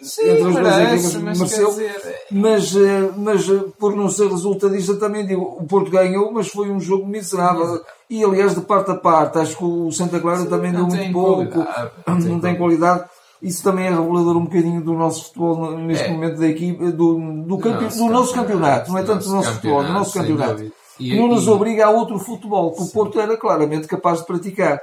Sim, 0.00 0.30
entre 0.30 0.44
as 0.44 0.54
merece, 0.54 0.78
duas 0.78 1.04
equipas 1.04 1.22
mas 1.22 1.38
mereceu, 1.38 1.68
dizer... 1.70 2.14
mas, 2.30 2.76
eh, 2.76 3.10
mas 3.16 3.50
eh, 3.50 3.64
por 3.78 3.96
não 3.96 4.08
ser 4.08 4.30
resultadista 4.30 4.94
também 4.94 5.26
digo, 5.26 5.42
o 5.42 5.66
Porto 5.66 5.90
ganhou, 5.90 6.32
mas 6.32 6.48
foi 6.48 6.70
um 6.70 6.80
jogo 6.80 7.06
miserável. 7.06 7.82
E 8.08 8.24
aliás, 8.24 8.54
de 8.54 8.62
parte 8.62 8.90
a 8.90 8.94
parte, 8.94 9.38
acho 9.38 9.58
que 9.58 9.64
o 9.64 9.92
Santa 9.92 10.20
Clara 10.20 10.38
Sim, 10.38 10.46
também 10.46 10.72
deu 10.72 10.86
muito 10.86 11.12
pouco, 11.12 11.66
não, 12.06 12.16
não 12.16 12.40
tem 12.40 12.56
qualidade 12.56 13.04
isso 13.40 13.62
também 13.62 13.86
é 13.86 13.90
revelador 13.90 14.36
um 14.36 14.44
bocadinho 14.44 14.82
do 14.82 14.92
nosso 14.94 15.26
futebol 15.26 15.78
neste 15.78 16.06
é. 16.06 16.10
momento 16.10 16.38
da 16.38 16.48
equipe, 16.48 16.92
do, 16.92 17.42
do, 17.44 17.58
campe... 17.58 17.84
nosso, 17.84 17.98
do 17.98 18.10
nosso 18.10 18.34
campeonato, 18.34 18.90
não 18.90 18.98
é 18.98 19.02
tanto 19.04 19.24
do 19.24 19.32
nosso 19.32 19.52
futebol, 19.52 19.84
do 19.84 19.92
nosso 19.92 20.12
campeonato. 20.12 20.72
E, 20.98 21.16
não 21.16 21.28
nos 21.28 21.46
obriga 21.46 21.86
a 21.86 21.90
outro 21.90 22.18
futebol 22.18 22.72
que 22.72 22.82
o 22.82 22.88
Porto 22.88 23.20
era 23.20 23.36
claramente 23.36 23.86
capaz 23.86 24.20
de 24.20 24.26
praticar. 24.26 24.80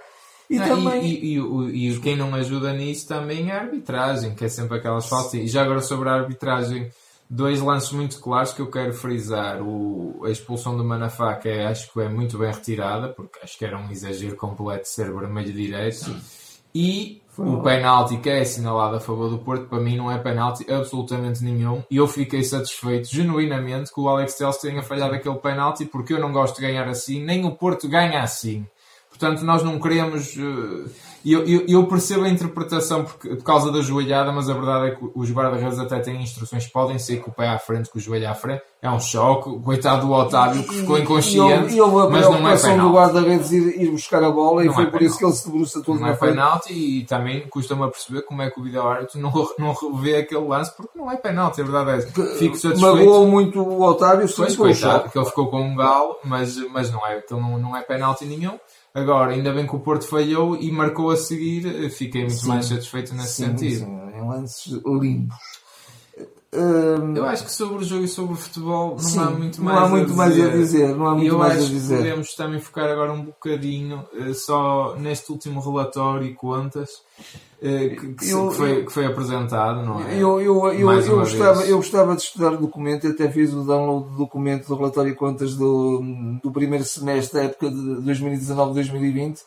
E, 0.50 0.58
não, 0.58 0.68
também... 0.68 1.04
e, 1.04 1.38
e, 1.38 1.90
e, 1.90 2.00
quem 2.00 2.16
não 2.16 2.34
ajuda 2.34 2.72
nisso 2.72 3.08
também 3.08 3.50
é 3.50 3.54
a 3.54 3.62
arbitragem, 3.62 4.34
que 4.34 4.46
é 4.46 4.48
sempre 4.48 4.78
aquelas 4.78 5.08
faltas. 5.08 5.34
E 5.34 5.48
já 5.48 5.64
agora 5.64 5.82
sobre 5.82 6.08
a 6.08 6.14
arbitragem, 6.14 6.90
dois 7.30 7.60
lances 7.60 7.92
muito 7.92 8.20
claros 8.22 8.54
que 8.54 8.62
eu 8.62 8.70
quero 8.70 8.94
frisar. 8.94 9.62
O, 9.62 10.24
a 10.24 10.30
expulsão 10.30 10.78
do 10.78 10.86
Manafá, 10.86 11.36
que 11.36 11.50
é, 11.50 11.66
acho 11.66 11.92
que 11.92 12.00
é 12.00 12.08
muito 12.08 12.38
bem 12.38 12.52
retirada, 12.52 13.10
porque 13.10 13.40
acho 13.44 13.58
que 13.58 13.66
era 13.66 13.78
um 13.78 13.92
exagero 13.92 14.38
completo 14.38 14.84
de 14.84 14.90
ser 14.90 15.12
vermelho 15.12 15.52
direto. 15.52 16.16
E 16.74 17.22
o 17.38 17.62
penalti 17.62 18.18
que 18.18 18.30
é 18.30 18.42
assinalado 18.42 18.96
a 18.96 19.00
favor 19.00 19.30
do 19.30 19.40
Porto, 19.40 19.68
para 19.68 19.80
mim 19.80 19.98
não 19.98 20.12
é 20.12 20.18
penalti 20.18 20.66
absolutamente 20.72 21.44
nenhum. 21.44 21.84
E 21.90 21.98
eu 21.98 22.08
fiquei 22.08 22.44
satisfeito, 22.44 23.08
genuinamente, 23.08 23.94
que 23.94 24.00
o 24.00 24.08
Alex 24.08 24.36
Telles 24.36 24.58
tenha 24.58 24.82
falhado 24.82 25.16
aquele 25.16 25.36
penalti, 25.36 25.86
porque 25.86 26.14
eu 26.14 26.20
não 26.20 26.32
gosto 26.32 26.56
de 26.56 26.62
ganhar 26.62 26.88
assim, 26.88 27.24
nem 27.24 27.46
o 27.46 27.52
Porto 27.52 27.88
ganha 27.88 28.22
assim. 28.22 28.66
Portanto, 29.18 29.44
nós 29.44 29.64
não 29.64 29.80
queremos. 29.80 30.36
Uh, 30.36 30.90
eu, 31.26 31.44
eu, 31.44 31.66
eu, 31.68 31.88
percebo 31.88 32.26
a 32.26 32.30
interpretação 32.30 33.04
porque, 33.04 33.30
por 33.30 33.44
causa 33.44 33.72
da 33.72 33.82
joelhada, 33.82 34.32
mas 34.32 34.48
a 34.48 34.54
verdade 34.54 34.88
é 34.88 34.92
que 34.92 35.10
os 35.16 35.32
guarda-redes 35.32 35.80
até 35.80 36.00
têm 36.00 36.22
instruções, 36.22 36.68
podem 36.68 37.00
ser 37.00 37.18
com 37.18 37.32
o 37.32 37.34
pé 37.34 37.48
à 37.48 37.58
frente, 37.58 37.90
com 37.90 37.98
o 37.98 38.02
joelho 38.02 38.30
à 38.30 38.36
frente. 38.36 38.62
É 38.80 38.92
um 38.92 39.00
choque. 39.00 39.50
Coitado 39.64 40.06
do 40.06 40.14
Otávio 40.14 40.64
que 40.64 40.76
ficou 40.76 41.00
inconsciente. 41.00 41.74
E, 41.74 41.82
houve, 41.82 42.12
mas 42.12 42.30
não 42.30 42.48
é 42.48 42.56
penalti. 42.56 42.82
do 42.82 42.94
guarda-redes 42.94 43.52
ir, 43.52 43.82
ir, 43.82 43.90
buscar 43.90 44.24
a 44.24 44.30
bola 44.30 44.64
não 44.64 44.72
e 44.72 44.76
foi 44.76 44.84
é 44.84 44.86
por 44.86 45.00
penalti. 45.00 45.06
isso 45.06 45.18
que 45.18 45.26
ele 45.26 45.34
se 45.34 45.46
debruça 45.48 45.82
todo 45.82 46.00
Não 46.00 46.08
é 46.10 46.16
penalti 46.16 46.74
e 46.74 47.06
também 47.06 47.48
custa-me 47.48 47.84
a 47.84 47.88
perceber 47.88 48.22
como 48.22 48.44
é 48.44 48.52
que 48.52 48.60
o 48.60 48.64
vídeo-árbitro 48.64 49.20
não, 49.20 49.32
não 49.58 49.96
vê 49.96 50.18
aquele 50.18 50.46
lance 50.46 50.76
porque 50.76 50.96
não 50.96 51.12
é 51.12 51.16
penalti. 51.16 51.60
A 51.62 51.64
verdade 51.64 51.90
é. 51.90 52.02
Fico 52.38 52.56
satisfeito. 52.56 52.82
Magoou 52.82 53.26
muito 53.26 53.60
o 53.62 53.82
Otávio, 53.82 54.30
pois, 54.36 54.56
coitado, 54.56 55.10
que 55.10 55.18
ele 55.18 55.26
ficou 55.26 55.48
com 55.48 55.62
um 55.62 55.76
galo, 55.76 56.18
mas, 56.24 56.56
mas 56.70 56.92
não 56.92 57.06
é, 57.08 57.18
então 57.18 57.42
não, 57.42 57.58
não 57.58 57.76
é 57.76 57.82
penalti 57.82 58.26
nenhum. 58.26 58.60
Agora, 58.96 59.34
ainda 59.34 59.52
bem 59.52 59.68
que 59.68 59.76
o 59.76 59.80
Porto 59.80 60.08
falhou 60.08 60.56
e 60.56 60.72
marcou 60.72 61.12
a 61.12 61.18
seguir, 61.18 61.92
fiquei 61.92 62.22
muito 62.22 62.38
sim, 62.38 62.48
mais 62.48 62.66
satisfeito 62.66 63.14
nesse 63.14 63.34
sim, 63.34 63.46
sentido. 63.46 63.80
Sim, 63.80 64.00
em 64.16 64.26
lances 64.26 64.72
limpos. 64.86 65.36
Eu 67.14 67.26
acho 67.26 67.44
que 67.44 67.52
sobre 67.52 67.84
o 67.84 67.84
jogo 67.84 68.06
e 68.06 68.08
sobre 68.08 68.34
o 68.34 68.38
futebol 68.38 68.92
não 68.92 69.00
Sim, 69.00 69.20
há 69.20 69.30
muito 69.30 69.62
mais, 69.62 69.78
não 69.78 69.86
há 69.86 69.90
muito 69.90 70.14
a, 70.14 70.16
mais 70.16 70.40
a 70.40 70.48
dizer. 70.48 70.96
Não 70.96 71.08
há 71.08 71.12
muito 71.14 71.28
eu 71.28 71.38
mais 71.38 71.58
acho 71.58 71.66
a 71.66 71.70
dizer. 71.70 71.96
que 71.98 72.04
podemos 72.04 72.36
também 72.36 72.60
focar 72.60 72.90
agora 72.90 73.12
um 73.12 73.26
bocadinho 73.26 74.06
uh, 74.14 74.34
só 74.34 74.96
neste 74.96 75.30
último 75.32 75.60
relatório 75.60 76.26
e 76.26 76.34
contas 76.34 76.90
que, 77.66 78.14
que, 78.14 78.30
eu, 78.30 78.50
que, 78.50 78.56
foi, 78.56 78.86
que 78.86 78.92
foi 78.92 79.06
apresentado, 79.06 79.84
não 79.84 80.00
é? 80.02 80.16
Eu, 80.16 80.40
eu, 80.40 80.68
eu, 80.68 80.92
eu 80.92 81.20
gostava, 81.20 81.66
eu 81.66 81.78
gostava 81.78 82.16
de 82.16 82.22
estudar 82.22 82.54
o 82.54 82.58
documento, 82.58 83.08
até 83.08 83.30
fiz 83.30 83.54
o 83.54 83.64
download 83.64 84.12
do 84.12 84.18
documento 84.18 84.68
do 84.68 84.76
relatório 84.76 85.12
e 85.12 85.16
contas 85.16 85.56
do, 85.56 86.02
do 86.44 86.52
primeiro 86.52 86.84
semestre 86.84 87.40
da 87.40 87.46
época 87.46 87.70
de 87.70 87.76
2019-2020, 87.76 89.40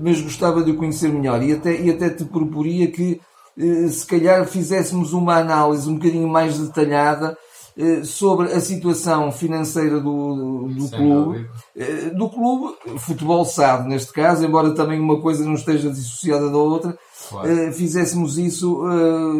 mas 0.00 0.20
gostava 0.20 0.62
de 0.62 0.70
o 0.70 0.76
conhecer 0.76 1.12
melhor. 1.12 1.42
E 1.42 1.52
até, 1.52 1.78
e 1.78 1.90
até 1.90 2.08
te 2.08 2.24
proporia 2.24 2.90
que 2.90 3.20
eh, 3.58 3.88
se 3.88 4.06
calhar 4.06 4.46
fizéssemos 4.46 5.12
uma 5.12 5.36
análise 5.36 5.88
um 5.88 5.94
bocadinho 5.94 6.28
mais 6.28 6.58
detalhada 6.58 7.36
eh, 7.76 8.02
sobre 8.04 8.52
a 8.52 8.60
situação 8.60 9.30
financeira 9.30 10.00
do, 10.00 10.68
do 10.68 10.88
clube, 10.88 11.48
eh, 11.76 12.10
do 12.10 12.28
clube, 12.28 12.74
futebol 12.98 13.44
SAD 13.44 13.88
neste 13.88 14.12
caso, 14.12 14.44
embora 14.44 14.74
também 14.74 14.98
uma 14.98 15.20
coisa 15.20 15.44
não 15.44 15.54
esteja 15.54 15.90
dissociada 15.90 16.50
da 16.50 16.56
outra, 16.56 16.98
claro. 17.30 17.72
fizéssemos 17.72 18.38
isso 18.38 18.82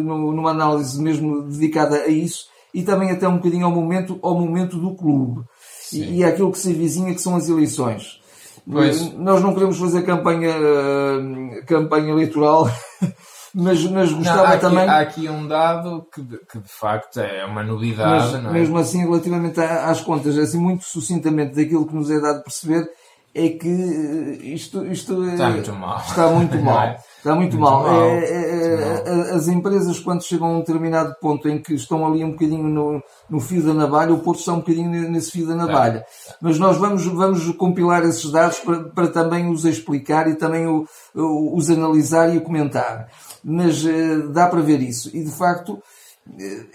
numa 0.03 0.51
análise 0.51 1.01
mesmo 1.01 1.43
dedicada 1.43 1.97
a 1.97 2.07
isso 2.07 2.45
e 2.73 2.83
também 2.83 3.11
até 3.11 3.27
um 3.27 3.37
bocadinho 3.37 3.65
ao 3.65 3.71
momento, 3.71 4.19
ao 4.21 4.33
momento 4.33 4.77
do 4.77 4.95
clube 4.95 5.43
e, 5.91 6.19
e 6.19 6.23
àquilo 6.23 6.51
que 6.51 6.57
se 6.57 6.73
vizinha 6.73 7.13
que 7.13 7.21
são 7.21 7.35
as 7.35 7.49
eleições. 7.49 8.19
Pois. 8.69 9.13
Nós 9.13 9.41
não 9.41 9.53
queremos 9.53 9.77
fazer 9.77 10.03
campanha, 10.03 10.53
campanha 11.65 12.11
eleitoral 12.11 12.69
mas, 13.53 13.83
mas 13.85 14.11
gostava 14.11 14.37
não, 14.37 14.45
há 14.45 14.49
aqui, 14.49 14.61
também. 14.61 14.89
Há 14.89 14.99
aqui 14.99 15.29
um 15.29 15.47
dado 15.47 16.07
que 16.13 16.21
de, 16.21 16.37
que 16.37 16.59
de 16.59 16.69
facto 16.69 17.19
é 17.19 17.45
uma 17.45 17.63
novidade, 17.63 18.33
mas, 18.37 18.45
é? 18.45 18.51
Mesmo 18.51 18.77
assim, 18.77 18.99
relativamente 18.99 19.59
às 19.59 20.01
contas, 20.01 20.37
assim, 20.37 20.57
muito 20.57 20.85
sucintamente 20.85 21.55
daquilo 21.55 21.85
que 21.85 21.95
nos 21.95 22.09
é 22.09 22.19
dado 22.19 22.43
perceber, 22.43 22.89
é 23.33 23.49
que 23.49 23.67
eh, 23.67 24.45
isto, 24.53 24.85
isto 24.85 25.23
está 25.25 25.49
muito 25.49 25.73
mal. 25.73 25.97
Está 25.99 26.27
muito 26.29 26.57
mal. 26.59 26.81
É? 26.81 26.99
Está 27.17 27.35
muito, 27.35 27.57
muito 27.57 27.59
mal. 27.59 27.83
mal. 27.83 27.93
É, 27.93 28.25
é, 28.25 29.03
é, 29.05 29.35
as 29.35 29.47
empresas, 29.47 29.99
quando 29.99 30.23
chegam 30.23 30.47
a 30.47 30.51
um 30.51 30.59
determinado 30.59 31.15
ponto 31.21 31.47
em 31.47 31.61
que 31.61 31.73
estão 31.73 32.05
ali 32.05 32.23
um 32.23 32.31
bocadinho 32.31 32.67
no, 32.67 33.01
no 33.29 33.39
fio 33.39 33.63
da 33.63 33.73
navalha, 33.73 34.13
o 34.13 34.19
Porto 34.19 34.39
está 34.39 34.53
um 34.53 34.59
bocadinho 34.59 34.89
nesse 35.09 35.31
fio 35.31 35.47
da 35.47 35.55
navalha. 35.55 36.05
Mas 36.41 36.59
nós 36.59 36.77
vamos, 36.77 37.05
vamos 37.05 37.49
compilar 37.55 38.03
esses 38.03 38.29
dados 38.31 38.59
para, 38.59 38.83
para 38.83 39.07
também 39.07 39.49
os 39.49 39.65
explicar 39.65 40.27
e 40.27 40.35
também 40.35 40.67
o, 40.67 40.85
os 41.15 41.69
analisar 41.69 42.35
e 42.35 42.39
comentar 42.41 43.07
mas 43.43 43.83
uh, 43.83 44.29
dá 44.29 44.47
para 44.47 44.61
ver 44.61 44.81
isso. 44.81 45.09
E 45.15 45.23
de 45.23 45.31
facto, 45.31 45.81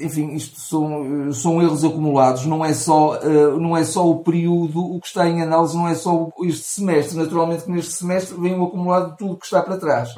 enfim, 0.01 0.35
isto 0.35 0.61
são, 0.61 1.29
uh, 1.29 1.35
são 1.35 1.63
erros 1.63 1.85
acumulados, 1.85 2.45
não 2.47 2.65
é, 2.65 2.75
só, 2.75 3.21
não 3.59 3.77
é 3.77 3.85
só 3.85 4.09
o 4.09 4.23
período, 4.23 4.81
o 4.81 5.01
que 5.01 5.07
está 5.07 5.29
em 5.29 5.43
análise 5.43 5.77
não 5.77 5.89
é 5.89 5.95
só 5.95 6.29
este 6.43 6.65
semestre. 6.65 7.17
Naturalmente 7.17 7.65
que 7.65 7.71
neste 7.71 7.93
semestre 7.93 8.39
vem 8.41 8.59
o 8.59 8.65
acumulado 8.65 9.13
de 9.13 9.19
tudo 9.19 9.33
o 9.33 9.37
que 9.37 9.47
está 9.47 9.63
para 9.63 9.77
trás. 9.77 10.15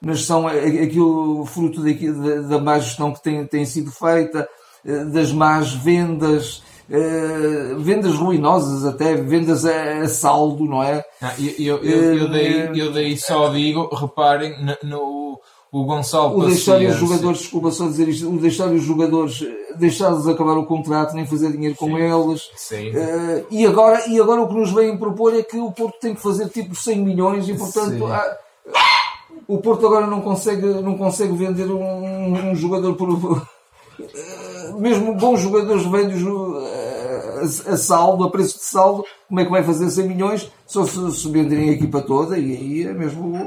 Mas 0.00 0.24
são 0.24 0.46
aquilo 0.46 1.44
fruto 1.46 1.82
da, 1.82 2.40
da 2.48 2.58
má 2.58 2.78
gestão 2.78 3.12
que 3.12 3.22
tem, 3.22 3.46
tem 3.46 3.64
sido 3.64 3.90
feita, 3.90 4.48
das 5.12 5.32
más 5.32 5.72
vendas, 5.72 6.62
Uh, 6.92 7.78
vendas 7.78 8.16
ruinosas 8.16 8.84
até, 8.84 9.14
vendas 9.14 9.64
a, 9.64 10.00
a 10.00 10.08
saldo, 10.08 10.66
não 10.66 10.82
é? 10.82 11.02
Ah, 11.22 11.32
eu, 11.38 11.78
eu, 11.78 11.84
eu, 11.84 12.18
eu, 12.18 12.30
daí, 12.30 12.78
eu 12.78 12.92
daí 12.92 13.16
só 13.16 13.48
digo, 13.48 13.88
reparem 13.94 14.54
no, 14.82 15.40
o 15.72 15.84
Gonçalo 15.86 16.38
o 16.38 16.46
deixar 16.46 16.78
os 16.82 16.96
jogadores, 16.96 17.38
desculpa 17.38 17.70
só 17.70 17.86
dizer 17.86 18.06
isto, 18.06 18.28
o 18.28 18.38
deixar 18.38 18.68
os 18.68 18.82
jogadores, 18.82 19.42
deixá-los 19.74 20.28
acabar 20.28 20.58
o 20.58 20.66
contrato, 20.66 21.14
nem 21.14 21.24
fazer 21.24 21.50
dinheiro 21.50 21.74
com 21.74 21.86
Sim. 21.86 21.96
eles. 21.96 22.50
Sim. 22.54 22.90
Uh, 22.90 23.46
e, 23.50 23.64
agora, 23.64 24.06
e 24.06 24.20
agora 24.20 24.42
o 24.42 24.48
que 24.48 24.54
nos 24.54 24.70
vêm 24.70 24.98
propor 24.98 25.34
é 25.34 25.42
que 25.42 25.56
o 25.56 25.72
Porto 25.72 25.98
tem 25.98 26.14
que 26.14 26.20
fazer 26.20 26.50
tipo 26.50 26.74
100 26.74 26.98
milhões 26.98 27.48
e 27.48 27.54
portanto 27.54 28.04
há, 28.04 28.36
o 29.48 29.58
Porto 29.58 29.86
agora 29.86 30.06
não 30.06 30.20
consegue, 30.20 30.66
não 30.66 30.98
consegue 30.98 31.32
vender 31.32 31.70
um, 31.70 32.50
um 32.50 32.54
jogador 32.54 32.94
por. 32.94 33.08
Uh, 33.08 33.42
mesmo 34.78 35.14
bons 35.14 35.40
jogadores 35.40 35.86
vendem 35.86 36.18
a, 37.40 37.72
a, 37.72 37.76
saldo, 37.78 38.24
a 38.24 38.30
preço 38.30 38.58
de 38.58 38.64
saldo, 38.64 39.04
como 39.26 39.40
é 39.40 39.44
que 39.46 39.50
vai 39.50 39.62
fazer 39.62 39.90
100 39.90 40.06
milhões? 40.06 40.52
Só 40.66 40.84
se, 40.84 41.12
se 41.12 41.30
venderem 41.30 41.70
a 41.70 41.72
equipa 41.72 42.02
toda 42.02 42.36
e 42.36 42.56
aí 42.56 42.86
é 42.86 42.92
mesmo 42.92 43.46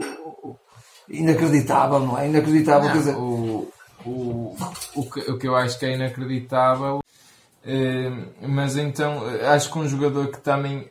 inacreditável, 1.10 2.00
não 2.00 2.18
é? 2.18 2.28
Inacreditável, 2.28 2.84
não, 2.84 2.92
quer 2.92 2.98
dizer... 3.00 3.16
O, 3.16 3.72
o, 4.06 4.56
o, 4.96 5.10
que, 5.10 5.20
o 5.32 5.38
que 5.38 5.48
eu 5.48 5.56
acho 5.56 5.80
que 5.80 5.86
é 5.86 5.96
inacreditável, 5.96 7.02
eh, 7.66 8.12
mas 8.48 8.78
então 8.78 9.24
acho 9.52 9.72
que 9.72 9.80
um 9.80 9.88
jogador 9.88 10.28
que 10.28 10.40
também 10.40 10.90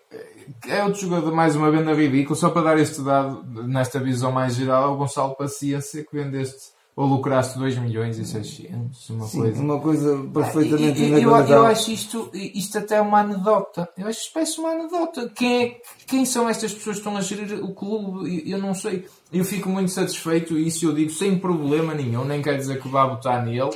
é 0.67 0.83
outro 0.85 1.01
jogador, 1.01 1.33
mais 1.33 1.57
uma 1.57 1.71
venda 1.71 1.95
ridícula, 1.95 2.37
só 2.37 2.51
para 2.51 2.63
dar 2.63 2.79
este 2.79 3.03
dado 3.03 3.45
nesta 3.67 3.99
visão 3.99 4.33
mais 4.33 4.55
geral, 4.55 4.85
é 4.85 4.87
o 4.89 4.97
Gonçalo 4.97 5.37
Paciência 5.37 6.05
que 6.05 6.17
vendeste 6.17 6.74
ou 6.97 7.07
lucraste 7.07 7.59
2 7.59 7.79
milhões 7.79 8.19
e 8.19 8.25
600, 8.25 9.11
uma 9.11 9.27
Sim, 9.27 9.39
coisa. 9.39 9.63
Uma 9.63 9.81
coisa 9.81 10.17
perfeitamente 10.33 11.03
ah, 11.03 11.09
eu, 11.09 11.19
eu, 11.19 11.47
eu, 11.47 11.67
acho 11.67 11.91
isto, 11.91 12.31
isto 12.33 12.79
até 12.79 12.97
é 12.97 13.01
uma 13.01 13.21
anedota. 13.21 13.89
Eu 13.99 14.07
acho 14.07 14.29
que 14.29 14.35
parece 14.35 14.61
uma 14.61 14.71
anedota. 14.71 15.29
Quem, 15.35 15.63
é, 15.63 15.81
quem 16.07 16.25
são 16.25 16.49
estas 16.49 16.73
pessoas 16.73 16.97
que 16.97 17.01
estão 17.01 17.17
a 17.17 17.21
gerir 17.21 17.65
o 17.65 17.75
clube? 17.75 18.49
Eu 18.49 18.59
não 18.59 18.75
sei. 18.75 19.07
Eu 19.33 19.45
fico 19.45 19.69
muito 19.69 19.91
satisfeito 19.91 20.57
e 20.57 20.69
isso 20.69 20.87
eu 20.87 20.95
digo 20.95 21.11
sem 21.11 21.37
problema 21.37 21.95
nenhum. 21.95 22.25
Nem 22.25 22.41
quer 22.41 22.57
dizer 22.57 22.81
que 22.81 22.89
vá 22.89 23.05
votar 23.07 23.45
nele 23.45 23.75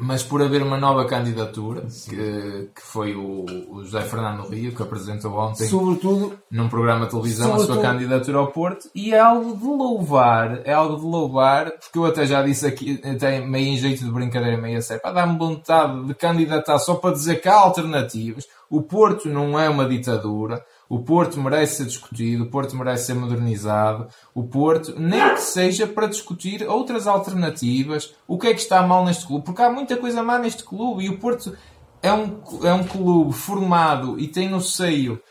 mas 0.00 0.22
por 0.22 0.42
haver 0.42 0.62
uma 0.62 0.78
nova 0.78 1.04
candidatura, 1.04 1.82
que, 2.08 2.70
que 2.74 2.82
foi 2.82 3.14
o, 3.14 3.44
o, 3.68 3.84
José 3.84 4.00
Fernando 4.00 4.48
Rio, 4.48 4.74
que 4.74 4.82
apresentou 4.82 5.32
ontem 5.36 5.66
sobretudo, 5.66 6.38
num 6.50 6.68
programa 6.68 7.04
de 7.04 7.10
televisão 7.10 7.54
a 7.54 7.58
sua 7.58 7.80
candidatura 7.82 8.38
ao 8.38 8.48
Porto, 8.48 8.88
e 8.94 9.12
é 9.12 9.18
algo 9.18 9.56
de 9.56 9.64
louvar, 9.64 10.62
é 10.64 10.72
algo 10.72 10.96
de 10.96 11.04
louvar, 11.04 11.70
porque 11.72 11.98
eu 11.98 12.06
até 12.06 12.26
já 12.26 12.42
disse 12.42 12.66
aqui, 12.66 13.00
até 13.04 13.40
meio 13.40 13.68
em 13.68 13.76
jeito 13.76 14.04
de 14.04 14.10
brincadeira, 14.10 14.56
meio 14.56 14.78
a 14.78 14.82
sério, 14.82 15.02
para 15.02 15.12
dar-me 15.12 15.38
vontade 15.38 16.04
de 16.06 16.14
candidatar 16.14 16.78
só 16.78 16.94
para 16.94 17.12
dizer 17.12 17.40
que 17.40 17.48
há 17.48 17.54
alternativas. 17.54 18.46
O 18.70 18.82
Porto 18.82 19.28
não 19.28 19.58
é 19.58 19.68
uma 19.68 19.86
ditadura, 19.86 20.64
o 20.90 20.98
Porto 20.98 21.40
merece 21.40 21.76
ser 21.76 21.84
discutido, 21.84 22.42
o 22.42 22.50
Porto 22.50 22.76
merece 22.76 23.06
ser 23.06 23.14
modernizado, 23.14 24.08
o 24.34 24.42
Porto, 24.42 24.92
nem 24.98 25.34
que 25.34 25.40
seja 25.40 25.86
para 25.86 26.08
discutir 26.08 26.68
outras 26.68 27.06
alternativas, 27.06 28.12
o 28.26 28.36
que 28.36 28.48
é 28.48 28.52
que 28.52 28.60
está 28.60 28.82
mal 28.82 29.04
neste 29.04 29.24
clube, 29.24 29.44
porque 29.44 29.62
há 29.62 29.70
muita 29.70 29.96
coisa 29.96 30.20
má 30.20 30.36
neste 30.36 30.64
clube 30.64 31.04
e 31.04 31.08
o 31.08 31.16
Porto 31.20 31.56
é 32.02 32.12
um, 32.12 32.40
é 32.64 32.72
um 32.72 32.82
clube 32.82 33.32
formado 33.32 34.18
e 34.18 34.26
tem 34.26 34.48
no 34.48 34.60
seio 34.60 35.22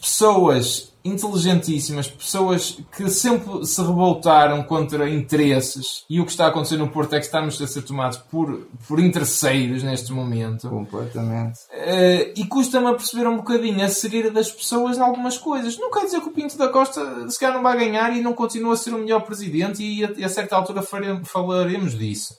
pessoas 0.00 0.92
inteligentíssimas, 1.06 2.08
pessoas 2.08 2.78
que 2.96 3.08
sempre 3.08 3.64
se 3.64 3.80
revoltaram 3.80 4.62
contra 4.64 5.08
interesses 5.08 6.04
e 6.10 6.20
o 6.20 6.24
que 6.24 6.32
está 6.32 6.46
a 6.46 6.48
acontecer 6.48 6.76
no 6.76 6.88
Porto 6.88 7.14
é 7.14 7.18
que 7.18 7.26
estamos 7.26 7.60
a 7.62 7.66
ser 7.66 7.82
tomados 7.82 8.18
por, 8.18 8.66
por 8.88 8.98
interesseiros 8.98 9.82
neste 9.82 10.12
momento. 10.12 10.68
Completamente. 10.68 11.60
Uh, 11.70 12.32
e 12.36 12.44
custa-me 12.46 12.88
a 12.88 12.94
perceber 12.94 13.26
um 13.28 13.36
bocadinho 13.36 13.84
a 13.84 13.88
cegueira 13.88 14.30
das 14.30 14.50
pessoas 14.50 14.98
em 14.98 15.00
algumas 15.00 15.38
coisas. 15.38 15.78
Não 15.78 15.90
quer 15.90 16.04
dizer 16.04 16.20
que 16.20 16.28
o 16.28 16.32
Pinto 16.32 16.58
da 16.58 16.68
Costa 16.68 17.30
se 17.30 17.38
calhar 17.38 17.54
não 17.54 17.62
vai 17.62 17.78
ganhar 17.78 18.14
e 18.16 18.20
não 18.20 18.32
continua 18.32 18.74
a 18.74 18.76
ser 18.76 18.92
o 18.92 18.98
melhor 18.98 19.20
presidente 19.20 19.82
e 19.82 20.04
a, 20.04 20.26
a 20.26 20.28
certa 20.28 20.56
altura 20.56 20.82
falaremos 20.82 21.96
disso. 21.96 22.36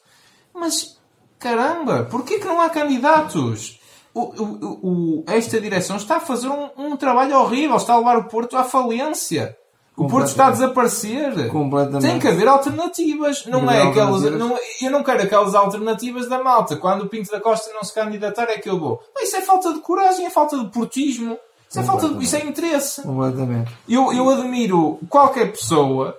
Mas, 0.54 0.98
caramba, 1.40 2.06
porquê 2.10 2.40
que 2.40 2.46
não 2.46 2.60
há 2.60 2.70
candidatos? 2.70 3.80
O, 4.17 4.43
o, 4.43 5.19
o, 5.19 5.24
esta 5.27 5.62
direção 5.62 5.97
está 5.97 6.17
a 6.17 6.19
fazer 6.19 6.47
um, 6.47 6.69
um, 6.77 6.97
trabalho 6.97 7.38
horrível, 7.38 7.77
está 7.77 7.93
a 7.93 7.97
levar 7.97 8.17
o 8.17 8.24
Porto 8.25 8.57
à 8.57 8.63
falência. 8.63 9.55
O 9.95 10.07
Porto 10.07 10.27
está 10.27 10.47
a 10.47 10.51
desaparecer. 10.51 11.33
Tem 12.00 12.19
que 12.19 12.27
haver 12.27 12.47
alternativas. 12.47 13.47
Não 13.47 13.69
é 13.69 13.81
aquelas, 13.81 14.21
não, 14.24 14.55
eu 14.79 14.91
não 14.91 15.03
quero 15.03 15.24
aquelas 15.24 15.55
alternativas 15.55 16.29
da 16.29 16.43
malta. 16.43 16.75
Quando 16.75 17.01
o 17.01 17.09
Pinto 17.09 17.31
da 17.31 17.39
Costa 17.39 17.74
não 17.74 17.83
se 17.83 17.95
candidatar 17.95 18.43
é 18.43 18.59
que 18.59 18.69
eu 18.69 18.79
vou. 18.79 19.01
isso 19.19 19.36
é 19.36 19.41
falta 19.41 19.74
de 19.74 19.79
coragem, 19.79 20.27
é 20.27 20.29
falta 20.29 20.57
de 20.59 20.69
portismo. 20.69 21.36
Isso 21.67 21.79
é, 21.79 21.83
falta 21.83 22.09
de, 22.09 22.24
isso 22.24 22.36
é 22.36 22.45
interesse. 22.45 23.01
Completamente. 23.01 23.75
Eu, 23.89 24.13
eu 24.13 24.29
admiro 24.29 25.00
qualquer 25.09 25.51
pessoa 25.51 26.15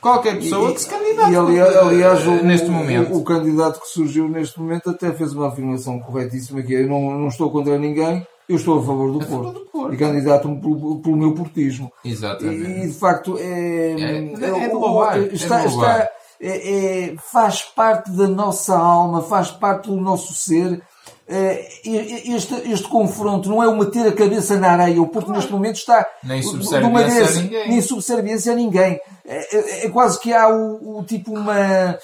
qualquer 0.00 0.36
pessoa 0.36 0.70
e, 0.70 0.74
que 0.74 0.80
se 0.80 0.88
candidate 0.88 1.32
e, 1.32 1.36
aliás, 1.36 1.76
aliás 1.76 2.26
o, 2.26 2.44
neste 2.44 2.68
momento. 2.68 3.12
O, 3.12 3.18
o, 3.18 3.24
candidato 3.24 3.80
que 3.80 3.88
surgiu 3.88 4.28
neste 4.28 4.60
momento 4.60 4.90
até 4.90 5.12
fez 5.12 5.32
uma 5.32 5.48
afirmação 5.48 5.98
corretíssima 6.00 6.62
que 6.62 6.74
é, 6.74 6.82
eu 6.82 6.88
não, 6.88 7.18
não 7.18 7.28
estou 7.28 7.50
contra 7.50 7.78
ninguém, 7.78 8.26
eu 8.48 8.56
estou 8.56 8.78
a 8.78 8.82
favor 8.82 9.12
do, 9.12 9.22
a 9.22 9.26
Porto. 9.26 9.52
do 9.52 9.60
Porto. 9.66 9.94
E 9.94 9.96
candidato-me 9.96 10.60
pelo, 10.60 11.00
pelo, 11.00 11.16
meu 11.16 11.34
portismo. 11.34 11.92
Exatamente. 12.04 12.70
E, 12.70 12.86
de 12.88 12.94
facto 12.94 13.36
é, 13.38 13.42
é, 13.42 14.34
é, 14.40 14.64
é 14.64 14.68
de 14.68 14.74
louvar. 14.74 15.18
Está, 15.32 15.62
é 15.62 15.66
está 15.66 16.10
é, 16.40 17.10
é, 17.10 17.16
faz 17.16 17.62
parte 17.62 18.10
da 18.12 18.28
nossa 18.28 18.76
alma, 18.78 19.22
faz 19.22 19.50
parte 19.50 19.88
do 19.88 19.96
nosso 19.96 20.32
ser 20.34 20.74
eh, 20.74 20.80
este, 21.28 22.54
este 22.70 22.88
confronto 22.88 23.48
não 23.48 23.62
é 23.62 23.68
o 23.68 23.76
meter 23.76 24.06
a 24.06 24.12
cabeça 24.12 24.58
na 24.58 24.70
areia. 24.70 25.02
O 25.02 25.08
Porto 25.08 25.30
neste 25.30 25.52
momento 25.52 25.76
está 25.76 26.06
nem 26.24 26.42
subserviência 26.42 27.24
a 27.24 27.42
ninguém. 27.42 27.68
Nem 27.68 27.82
subserviência 27.82 28.52
a 28.52 28.56
ninguém. 28.56 29.00
É, 29.26 29.56
é, 29.56 29.86
é 29.86 29.90
quase 29.90 30.18
que 30.18 30.32
há 30.32 30.48
o, 30.48 30.98
o, 30.98 31.04
tipo 31.04 31.32
uma 31.34 31.98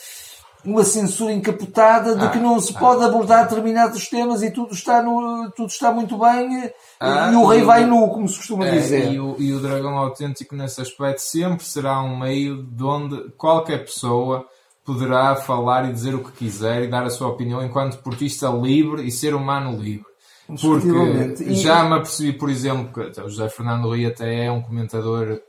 uma 0.64 0.82
censura 0.82 1.30
encapotada 1.32 2.16
de 2.16 2.24
ah, 2.24 2.30
que 2.30 2.38
não 2.38 2.58
se 2.58 2.72
ah, 2.74 2.78
pode 2.78 3.04
abordar 3.04 3.46
determinados 3.46 4.08
temas 4.08 4.42
e 4.42 4.50
tudo 4.50 4.72
está, 4.72 5.02
no, 5.02 5.50
tudo 5.50 5.68
está 5.68 5.92
muito 5.92 6.16
bem 6.18 6.72
ah, 6.98 7.30
e 7.30 7.36
o 7.36 7.44
rei 7.44 7.60
e 7.60 7.64
vai 7.64 7.84
nu, 7.84 8.08
como 8.08 8.26
se 8.26 8.38
costuma 8.38 8.66
é, 8.66 8.70
dizer. 8.70 9.12
E 9.12 9.20
o, 9.20 9.36
e 9.38 9.52
o 9.52 9.60
dragão 9.60 9.98
autêntico 9.98 10.56
nesse 10.56 10.80
aspecto 10.80 11.20
sempre 11.20 11.64
será 11.64 12.02
um 12.02 12.18
meio 12.18 12.62
de 12.62 12.82
onde 12.82 13.30
qualquer 13.36 13.84
pessoa 13.84 14.46
poderá 14.84 15.34
falar 15.36 15.88
e 15.88 15.92
dizer 15.92 16.14
o 16.14 16.22
que 16.22 16.32
quiser 16.32 16.82
e 16.82 16.88
dar 16.88 17.04
a 17.04 17.10
sua 17.10 17.28
opinião 17.28 17.64
enquanto 17.64 18.02
portista 18.02 18.48
livre 18.48 19.02
e 19.02 19.10
ser 19.10 19.34
humano 19.34 19.80
livre. 19.80 20.06
Porque 20.46 21.54
já 21.54 21.84
me 21.84 21.94
apercebi, 21.94 22.34
por 22.34 22.50
exemplo, 22.50 22.92
que 22.92 23.20
o 23.20 23.28
José 23.30 23.48
Fernando 23.48 23.88
Rui 23.88 24.04
até 24.04 24.44
é 24.44 24.52
um 24.52 24.60
comentador 24.60 25.40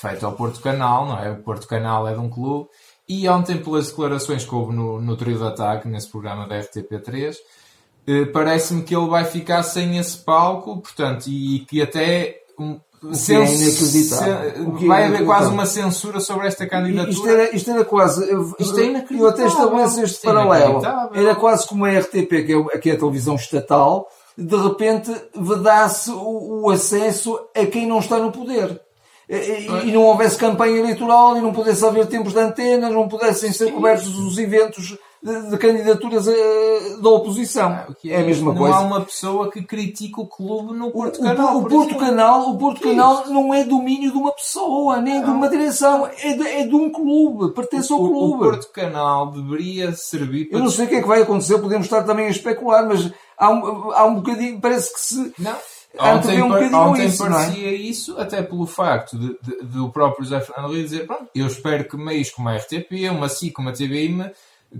feito 0.00 0.24
ao 0.24 0.32
Porto 0.32 0.60
Canal, 0.60 1.06
não 1.06 1.18
é? 1.18 1.32
O 1.32 1.42
Porto 1.42 1.66
Canal 1.66 2.06
é 2.06 2.14
de 2.14 2.20
um 2.20 2.30
clube. 2.30 2.68
E 3.08 3.28
ontem, 3.28 3.58
pelas 3.58 3.88
declarações 3.88 4.44
que 4.44 4.54
houve 4.54 4.74
no, 4.74 5.00
no 5.00 5.16
trio 5.16 5.36
de 5.36 5.44
ataque, 5.44 5.88
nesse 5.88 6.08
programa 6.08 6.46
da 6.46 6.60
RTP3, 6.60 7.34
eh, 8.06 8.24
parece-me 8.26 8.82
que 8.82 8.94
ele 8.94 9.08
vai 9.08 9.24
ficar 9.24 9.62
sem 9.64 9.98
esse 9.98 10.18
palco, 10.18 10.80
portanto, 10.80 11.26
e, 11.26 11.56
e 11.56 11.60
que 11.60 11.82
até 11.82 12.42
um, 12.58 12.78
Se, 13.12 13.34
é 13.34 13.38
inacreditável. 13.38 14.78
Se, 14.78 14.86
vai 14.86 15.02
é 15.02 15.06
haver 15.06 15.24
quase 15.24 15.48
uma 15.48 15.66
censura 15.66 16.20
sobre 16.20 16.46
esta 16.46 16.66
candidatura. 16.66 17.10
Isto 17.10 17.28
era, 17.28 17.56
isto 17.56 17.70
era 17.70 17.84
quase. 17.84 18.22
Isto 18.58 18.78
é 18.78 18.84
inacreditável. 18.84 19.18
Eu 19.18 19.28
até 19.28 19.46
estabeleço 19.46 20.02
este 20.02 20.26
é 20.26 20.32
paralelo. 20.32 20.82
Era 21.12 21.34
quase 21.34 21.66
como 21.66 21.84
a 21.84 21.90
RTP, 21.90 22.28
que 22.28 22.52
é, 22.52 22.78
que 22.78 22.90
é 22.90 22.92
a 22.92 22.98
televisão 22.98 23.34
estatal, 23.34 24.08
de 24.38 24.56
repente 24.56 25.10
vedasse 25.34 26.10
o, 26.10 26.62
o 26.62 26.70
acesso 26.70 27.38
a 27.56 27.66
quem 27.66 27.86
não 27.86 27.98
está 27.98 28.18
no 28.18 28.30
poder. 28.30 28.80
E, 29.28 29.88
e, 29.88 29.92
não 29.92 30.02
houvesse 30.02 30.36
campanha 30.36 30.78
eleitoral 30.78 31.36
e 31.36 31.40
não 31.40 31.52
pudesse 31.52 31.84
haver 31.84 32.06
tempos 32.06 32.34
de 32.34 32.38
antena, 32.38 32.90
não 32.90 33.08
pudessem 33.08 33.50
ser 33.52 33.72
cobertos 33.72 34.18
os 34.18 34.36
eventos 34.36 34.96
de, 35.22 35.50
de 35.50 35.56
candidaturas 35.56 36.26
uh, 36.26 37.00
da 37.00 37.08
oposição. 37.10 37.70
Ah, 37.70 37.86
é, 38.04 38.08
é, 38.08 38.20
a 38.20 38.24
mesma 38.24 38.52
não 38.52 38.58
coisa. 38.58 38.74
Não 38.74 38.82
há 38.82 38.86
uma 38.86 39.00
pessoa 39.02 39.50
que 39.50 39.62
critique 39.62 40.20
o 40.20 40.26
clube 40.26 40.76
no 40.76 40.90
Porto 40.90 41.20
o, 41.20 41.22
Canal. 41.22 41.56
O, 41.56 41.60
o 41.60 41.68
Porto 41.68 41.96
Canal, 41.96 42.50
o 42.50 42.58
Porto 42.58 42.80
Canal 42.80 43.28
não 43.28 43.54
é 43.54 43.62
domínio 43.64 44.10
de 44.10 44.18
uma 44.18 44.32
pessoa, 44.32 45.00
nem 45.00 45.20
não. 45.20 45.24
de 45.24 45.30
uma 45.30 45.48
direção, 45.48 46.06
é 46.06 46.34
de, 46.34 46.46
é 46.46 46.66
de 46.66 46.74
um 46.74 46.90
clube, 46.90 47.54
pertence 47.54 47.92
ao 47.92 48.00
clube. 48.00 48.34
O 48.34 48.38
Porto 48.38 48.68
Canal 48.72 49.30
deveria 49.30 49.92
servir 49.92 50.46
para. 50.46 50.58
Eu 50.58 50.64
não 50.64 50.70
sei 50.70 50.86
o 50.86 50.88
que 50.88 50.96
é 50.96 51.00
que 51.00 51.08
vai 51.08 51.22
acontecer, 51.22 51.58
podemos 51.58 51.86
estar 51.86 52.02
também 52.02 52.26
a 52.26 52.30
especular, 52.30 52.86
mas 52.86 53.12
há 53.38 53.48
um, 53.48 53.92
há 53.92 54.04
um 54.04 54.16
bocadinho, 54.16 54.60
parece 54.60 54.92
que 54.92 55.00
se. 55.00 55.32
Não. 55.38 55.54
Ontem, 55.98 56.42
um 56.42 56.50
ontem 56.74 57.04
isso, 57.04 57.26
é? 57.26 57.28
parecia 57.28 57.68
é? 57.68 57.74
isso, 57.74 58.18
até 58.18 58.42
pelo 58.42 58.66
facto 58.66 59.14
de, 59.18 59.78
o 59.78 59.90
próprio 59.90 60.24
José 60.24 60.40
Fernando 60.40 60.72
dizer: 60.72 61.06
pronto, 61.06 61.28
eu 61.34 61.46
espero 61.46 61.86
que 61.86 61.98
meios 61.98 62.30
como 62.30 62.48
a 62.48 62.56
RTP, 62.56 63.10
uma 63.10 63.28
SIC, 63.28 63.58
uma 63.58 63.72
TVI 63.72 64.32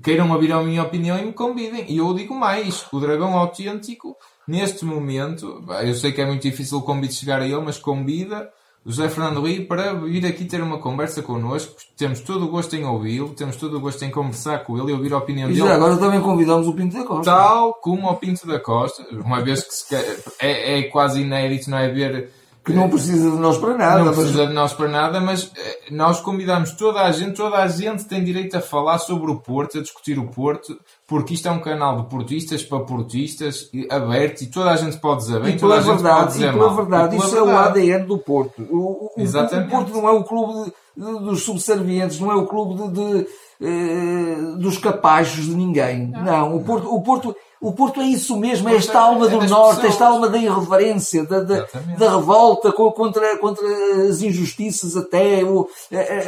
queiram 0.03 0.31
ouvir 0.31 0.53
a 0.53 0.63
minha 0.63 0.83
opinião 0.83 1.19
e 1.19 1.25
me 1.25 1.33
convidem. 1.33 1.85
E 1.89 1.99
eu 1.99 2.13
digo 2.15 2.35
mais: 2.35 2.87
o 2.93 3.01
Dragão 3.01 3.37
Autêntico, 3.37 4.17
neste 4.47 4.85
momento, 4.85 5.65
eu 5.83 5.95
sei 5.95 6.13
que 6.13 6.21
é 6.21 6.27
muito 6.27 6.43
difícil 6.43 6.79
o 6.79 6.83
convite 6.83 7.15
chegar 7.15 7.41
a 7.41 7.47
ele, 7.47 7.61
mas 7.61 7.79
convida 7.79 8.49
o 8.85 8.91
José 8.91 9.09
Fernando 9.09 9.43
Rio 9.43 9.67
para 9.67 9.95
vir 9.95 10.27
aqui 10.27 10.45
ter 10.45 10.61
uma 10.61 10.79
conversa 10.79 11.23
connosco. 11.23 11.77
Temos 11.97 12.21
todo 12.21 12.47
o 12.47 12.49
gosto 12.49 12.75
em 12.75 12.85
ouvi-lo, 12.85 13.31
temos 13.31 13.57
todo 13.57 13.77
o 13.77 13.81
gosto 13.81 14.05
em 14.05 14.11
conversar 14.11 14.65
com 14.65 14.77
ele 14.77 14.91
e 14.91 14.95
ouvir 14.95 15.13
a 15.13 15.19
opinião 15.19 15.49
e 15.51 15.55
dele. 15.55 15.67
E 15.67 15.71
agora 15.71 15.97
também 15.97 16.21
convidamos 16.21 16.67
o 16.67 16.73
Pinto 16.73 16.97
da 16.97 17.05
Costa. 17.05 17.31
Tal 17.31 17.75
como 17.75 18.09
o 18.09 18.17
Pinto 18.17 18.47
da 18.47 18.59
Costa, 18.59 19.05
uma 19.13 19.41
vez 19.41 19.63
que 19.89 19.95
é, 20.41 20.79
é 20.79 20.83
quase 20.85 21.21
inédito, 21.21 21.71
não 21.71 21.79
é? 21.79 21.89
Ver 21.89 22.31
que 22.65 22.73
não 22.73 22.89
precisa 22.89 23.31
de 23.31 23.39
nós 23.39 23.59
para 23.59 23.77
nada. 23.77 23.99
Não 23.99 24.07
mas... 24.07 24.17
precisa 24.17 24.47
de 24.47 24.53
nós 24.53 24.73
para 24.73 24.89
nada, 24.89 25.21
mas 25.21 25.51
eh, 25.57 25.79
nós 25.91 26.21
convidamos 26.21 26.73
toda 26.73 27.01
a 27.01 27.11
gente, 27.11 27.37
toda 27.37 27.57
a 27.57 27.67
gente 27.67 28.05
tem 28.05 28.23
direito 28.23 28.57
a 28.57 28.61
falar 28.61 28.99
sobre 28.99 29.31
o 29.33 29.41
Porto, 29.41 29.79
a 29.79 29.83
discutir 29.83 30.19
o 30.19 30.29
Porto, 30.29 30.79
porque 31.07 31.35
isto 31.35 31.49
é 31.49 31.51
um 31.51 31.61
canal 31.61 32.01
de 32.01 32.09
portistas 32.09 32.63
para 32.63 32.81
portistas, 32.81 33.69
aberto, 33.91 34.43
e 34.43 34.47
toda 34.47 34.71
a 34.71 34.77
gente 34.77 34.97
pode 34.99 35.23
dizer 35.23 35.41
bem, 35.41 35.57
toda 35.57 35.75
a 35.75 35.81
gente 35.81 35.95
verdade, 35.95 36.19
pode 36.21 36.33
dizer 36.33 36.49
e 36.49 36.53
pela 36.53 36.67
mal. 36.67 36.77
verdade, 36.77 37.17
isso 37.17 37.37
é 37.37 37.43
o 37.43 37.57
ADN 37.59 38.07
do 38.07 38.19
Porto. 38.19 38.63
O, 38.71 39.07
o, 39.07 39.11
Exatamente. 39.19 39.67
o 39.67 39.71
Porto 39.71 39.93
não 39.93 40.09
é 40.09 40.13
o 40.13 40.23
clube 40.23 40.73
de, 40.97 41.05
de, 41.05 41.19
dos 41.25 41.43
subservientes, 41.43 42.21
não 42.21 42.31
é 42.31 42.37
o 42.37 42.47
clube 42.47 42.93
de, 42.93 43.27
de, 43.61 44.57
dos 44.59 44.79
capachos 44.79 45.47
de 45.47 45.55
ninguém. 45.55 46.07
Não, 46.09 46.23
não 46.23 46.57
o 46.57 46.63
Porto, 46.63 46.95
o 46.95 47.03
Porto 47.03 47.37
o 47.63 47.73
Porto 47.73 48.01
é 48.01 48.05
isso 48.05 48.37
mesmo, 48.37 48.69
é 48.69 48.75
esta 48.75 48.99
alma 48.99 49.29
do 49.29 49.41
é 49.41 49.47
Norte, 49.47 49.77
pessoas. 49.77 49.93
esta 49.93 50.07
alma 50.09 50.29
da 50.29 50.37
irreverência, 50.37 51.25
da, 51.25 51.41
da, 51.41 51.69
da, 51.97 52.17
revolta 52.17 52.73
contra, 52.73 53.39
contra 53.39 53.65
as 54.09 54.21
injustiças 54.21 54.97
até, 54.97 55.45
o, 55.45 55.69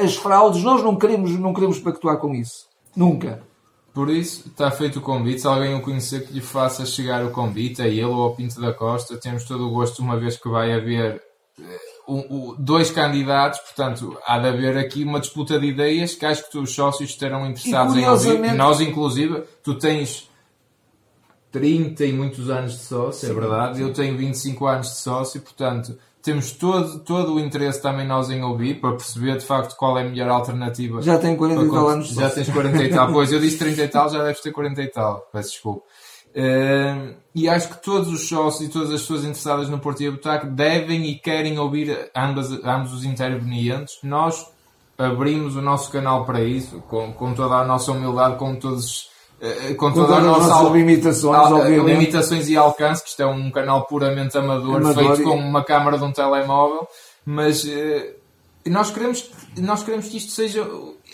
as 0.01 0.15
fraudes. 0.15 0.63
Nós 0.63 0.81
não 0.85 0.95
queremos, 0.95 1.33
não 1.33 1.53
queremos 1.53 1.81
pactuar 1.81 2.19
com 2.19 2.33
isso. 2.33 2.69
Nunca. 2.95 3.43
Por 3.93 4.11
isso, 4.11 4.47
está 4.47 4.71
feito 4.71 5.01
o 5.01 5.03
convite. 5.03 5.41
Se 5.41 5.47
alguém 5.49 5.75
o 5.75 5.83
conhecer 5.83 6.25
que 6.25 6.33
lhe 6.33 6.41
faça 6.41 6.87
chegar 6.87 7.25
o 7.25 7.33
convite, 7.33 7.83
a 7.83 7.89
ele 7.89 8.05
ou 8.05 8.23
ao 8.23 8.37
Pinto 8.37 8.61
da 8.61 8.73
Costa, 8.73 9.17
temos 9.17 9.45
todo 9.45 9.67
o 9.67 9.71
gosto, 9.71 10.03
uma 10.03 10.17
vez 10.17 10.37
que 10.37 10.49
vai 10.49 10.73
haver 10.73 11.21
uh, 12.07 12.55
dois 12.61 12.93
candidatos, 12.93 13.59
portanto, 13.59 14.17
há 14.25 14.39
de 14.39 14.47
haver 14.47 14.79
aqui 14.79 15.03
uma 15.03 15.19
disputa 15.19 15.59
de 15.59 15.67
ideias 15.67 16.15
que 16.15 16.25
acho 16.25 16.49
que 16.49 16.59
os 16.59 16.73
sócios 16.73 17.11
estarão 17.11 17.45
interessados 17.45 17.97
em 17.97 18.09
ouvir. 18.09 18.55
Nós, 18.55 18.81
inclusive, 18.81 19.43
tu 19.65 19.77
tens 19.77 20.29
30 21.55 22.05
e 22.05 22.13
muitos 22.13 22.51
anos 22.51 22.73
de 22.73 22.81
sócio, 22.81 23.27
é 23.27 23.29
Sim. 23.29 23.39
é 23.39 23.41
verdade. 23.41 23.81
Eu 23.81 23.93
tenho 23.93 24.17
25 24.17 24.67
anos 24.67 24.89
de 24.89 24.97
sócio, 24.97 25.41
portanto, 25.41 25.97
temos 26.21 26.51
todo, 26.51 26.99
todo 26.99 27.35
o 27.35 27.39
interesse 27.39 27.81
também 27.81 28.05
nós 28.05 28.29
em 28.29 28.43
ouvir 28.43 28.81
para 28.81 28.91
perceber 28.91 29.39
de 29.39 29.47
facto 29.47 29.77
qual 29.77 29.97
é 29.97 30.03
a 30.03 30.05
melhor 30.05 30.29
alternativa. 30.31 31.01
Já 31.01 31.17
tenho 31.17 31.37
40 31.37 31.63
e 31.63 31.71
tal 31.71 31.89
anos 31.89 32.09
de 32.09 32.15
Já 32.17 32.29
tens 32.29 32.49
40 32.49 32.83
e 32.83 32.91
tal. 32.91 33.07
Pois, 33.15 33.31
eu 33.31 33.39
disse 33.39 33.57
30 33.59 33.85
e 33.85 33.89
tal, 33.89 34.11
já 34.11 34.25
deves 34.25 34.41
ter 34.41 34.51
40 34.51 34.83
e 34.83 34.89
tal. 34.89 35.29
Peço 35.33 35.51
desculpa. 35.51 35.83
Uh, 36.35 37.15
e 37.33 37.49
acho 37.49 37.69
que 37.69 37.81
todos 37.81 38.13
os 38.13 38.29
sócios 38.29 38.69
e 38.69 38.73
todas 38.73 38.91
as 38.91 39.03
pessoas 39.03 39.21
interessadas 39.21 39.69
no 39.69 39.79
Porto 39.79 40.03
e 40.03 40.09
Abutac 40.09 40.47
devem 40.49 41.07
e 41.07 41.15
querem 41.15 41.57
ouvir 41.57 42.11
ambas, 42.17 42.51
ambos 42.65 42.93
os 42.93 43.05
intervenientes. 43.05 43.99
Nós 44.03 44.45
abrimos 44.99 45.55
o 45.55 45.63
nosso 45.63 45.89
canal 45.93 46.25
para 46.25 46.43
isso, 46.43 46.81
com, 46.89 47.13
com 47.13 47.33
toda 47.33 47.55
a 47.55 47.65
nossa 47.65 47.93
humildade, 47.93 48.39
com 48.39 48.57
todos 48.57 49.14
com, 49.77 49.93
todas 49.93 50.19
as 50.19 50.25
nossas 50.25 50.73
limitações, 50.73 51.37
al 51.37 51.69
limitações 51.69 52.49
e 52.49 52.57
alcance, 52.57 53.03
que 53.03 53.11
isto 53.11 53.23
é 53.23 53.27
um 53.27 53.51
canal 53.51 53.87
puramente 53.87 54.37
amador, 54.39 54.77
amador 54.77 55.17
feito 55.17 55.23
e... 55.23 55.25
com 55.25 55.37
uma 55.37 55.65
câmara 55.65 55.99
de 55.99 56.05
um 56.05 56.13
telemóvel, 56.13 56.87
mas 57.25 57.65
uh, 57.65 58.15
nós 58.67 58.91
queremos, 58.91 59.31
nós 59.59 59.83
queremos 59.83 60.09
que 60.09 60.17
isto 60.17 60.33
seja 60.33 60.67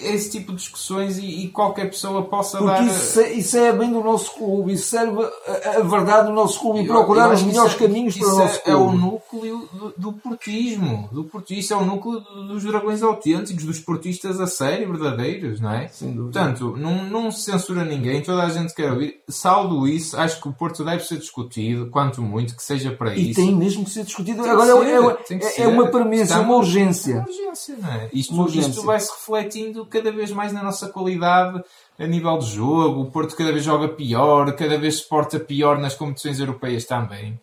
esse 0.03 0.31
tipo 0.31 0.53
de 0.53 0.59
discussões 0.59 1.19
e, 1.19 1.45
e 1.45 1.49
qualquer 1.49 1.91
pessoa 1.91 2.23
possa 2.23 2.59
Porque 2.59 2.73
dar. 2.73 2.87
Isso, 2.87 3.21
é, 3.21 3.33
isso 3.33 3.57
é 3.57 3.73
bem 3.73 3.93
do 3.93 4.03
nosso 4.03 4.35
clube, 4.35 4.73
isso 4.73 4.89
serve 4.89 5.23
a, 5.23 5.79
a 5.79 5.83
verdade 5.83 6.29
do 6.29 6.35
nosso 6.35 6.61
clube 6.61 6.81
e 6.81 6.87
procurar 6.87 7.29
eu 7.29 7.35
os 7.35 7.43
melhores 7.43 7.75
é, 7.75 7.77
caminhos 7.77 8.17
para 8.17 8.29
o 8.29 8.39
nosso 8.39 8.57
é, 8.57 8.59
clube. 8.59 8.71
É 8.71 8.75
o 8.77 8.93
núcleo 8.93 9.69
do, 9.73 9.95
do 9.97 10.13
portismo, 10.13 11.09
do 11.13 11.25
portista, 11.25 11.75
é 11.75 11.77
o 11.77 11.85
núcleo 11.85 12.21
dos 12.21 12.65
dragões 12.65 13.03
autênticos, 13.03 13.65
dos 13.65 13.81
portistas 13.81 14.41
a 14.41 14.47
sério, 14.47 14.89
verdadeiros, 14.89 15.61
não 15.61 15.73
é? 15.73 15.89
Sem 15.89 16.13
dúvida. 16.13 16.41
Portanto, 16.41 16.77
não, 16.77 17.05
não 17.05 17.31
se 17.31 17.43
censura 17.43 17.85
ninguém, 17.85 18.23
toda 18.23 18.43
a 18.43 18.49
gente 18.49 18.75
quer 18.75 18.93
ouvir. 18.93 19.21
Saldo 19.29 19.87
isso, 19.87 20.17
acho 20.17 20.41
que 20.41 20.49
o 20.49 20.53
Porto 20.53 20.85
deve 20.85 21.05
ser 21.05 21.19
discutido, 21.19 21.89
quanto 21.91 22.23
muito, 22.23 22.57
que 22.57 22.63
seja 22.63 22.91
para 22.91 23.15
e 23.15 23.31
isso. 23.31 23.41
E 23.41 23.45
tem 23.45 23.55
mesmo 23.55 23.85
que 23.85 23.91
ser 23.91 24.05
discutido. 24.05 24.43
Tem 24.43 24.51
Agora 24.51 24.73
ser, 25.27 25.35
é, 25.35 25.63
é, 25.63 25.63
é, 25.63 25.69
uma 25.69 25.87
premissa, 25.89 26.41
uma 26.41 26.57
urgência. 26.57 27.17
Uma 27.17 27.27
urgência, 27.27 27.77
não 27.81 27.93
é? 27.93 28.11
Isto, 28.13 28.35
uma 28.35 28.43
urgência. 28.45 28.71
isto 28.71 28.83
vai 28.83 29.01
se 29.01 29.11
refletindo 29.11 29.87
cada 29.91 30.11
vez 30.13 30.31
mais 30.31 30.53
na 30.53 30.63
nossa 30.63 30.89
qualidade 30.89 31.63
a 31.99 32.07
nível 32.07 32.39
de 32.39 32.47
jogo. 32.47 33.03
O 33.03 33.11
Porto 33.11 33.37
cada 33.37 33.53
vez 33.53 33.65
joga 33.65 33.89
pior, 33.89 34.55
cada 34.57 34.79
vez 34.79 34.99
se 34.99 35.09
porta 35.09 35.39
pior 35.39 35.79
nas 35.79 35.95
competições 35.95 36.41
europeias 36.41 36.85
também. 36.85 37.39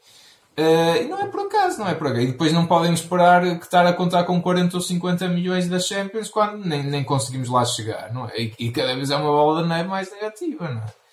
Uh, 0.58 1.04
e 1.04 1.08
não 1.08 1.20
é 1.20 1.28
por 1.28 1.42
acaso, 1.42 1.78
não 1.78 1.88
é 1.88 1.94
por 1.94 2.08
acaso. 2.08 2.24
E 2.24 2.28
depois 2.32 2.52
não 2.52 2.66
podem 2.66 2.92
esperar 2.92 3.44
que 3.60 3.66
estar 3.66 3.86
a 3.86 3.94
contar 3.94 4.24
com 4.24 4.42
40 4.42 4.78
ou 4.78 4.82
50 4.82 5.28
milhões 5.28 5.70
da 5.70 5.80
Champions 5.80 6.30
quando 6.30 6.66
nem, 6.66 6.84
nem 6.84 7.04
conseguimos 7.04 7.48
lá 7.48 7.64
chegar, 7.64 8.12
não 8.12 8.28
é? 8.28 8.42
E, 8.42 8.54
e 8.58 8.72
cada 8.72 8.96
vez 8.96 9.12
é 9.12 9.16
uma 9.16 9.30
bola 9.30 9.62
de 9.62 9.70
neve 9.70 9.88
mais 9.88 10.12
negativa, 10.12 10.68
não 10.68 10.82
é? 10.82 11.08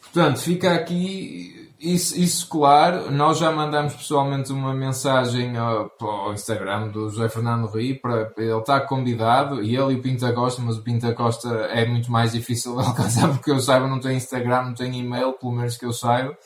Portanto, 0.00 0.38
fica 0.38 0.72
aqui 0.72 1.63
isso, 1.84 2.18
isso, 2.18 2.48
claro, 2.48 3.10
nós 3.10 3.38
já 3.38 3.52
mandamos 3.52 3.94
pessoalmente 3.94 4.50
uma 4.52 4.72
mensagem 4.72 5.56
ao, 5.56 5.90
ao 6.00 6.32
Instagram 6.32 6.88
do 6.88 7.10
José 7.10 7.28
Fernando 7.28 7.66
Rio 7.66 8.00
para 8.00 8.32
ele 8.38 8.58
estar 8.58 8.80
convidado 8.82 9.62
e 9.62 9.76
ele 9.76 9.92
e 9.92 9.96
o 9.96 10.02
Pinta 10.02 10.32
Costa, 10.32 10.62
mas 10.62 10.78
o 10.78 10.82
Pinta 10.82 11.12
Costa 11.12 11.48
é 11.48 11.86
muito 11.86 12.10
mais 12.10 12.32
difícil 12.32 12.74
de 12.76 12.80
alcançar 12.86 13.28
porque 13.28 13.50
eu 13.50 13.60
saiba, 13.60 13.86
não 13.86 14.00
tem 14.00 14.16
Instagram, 14.16 14.64
não 14.64 14.74
tem 14.74 14.98
e-mail, 14.98 15.34
pelo 15.34 15.52
menos 15.52 15.76
que 15.76 15.84
eu 15.84 15.92
saiba. 15.92 16.36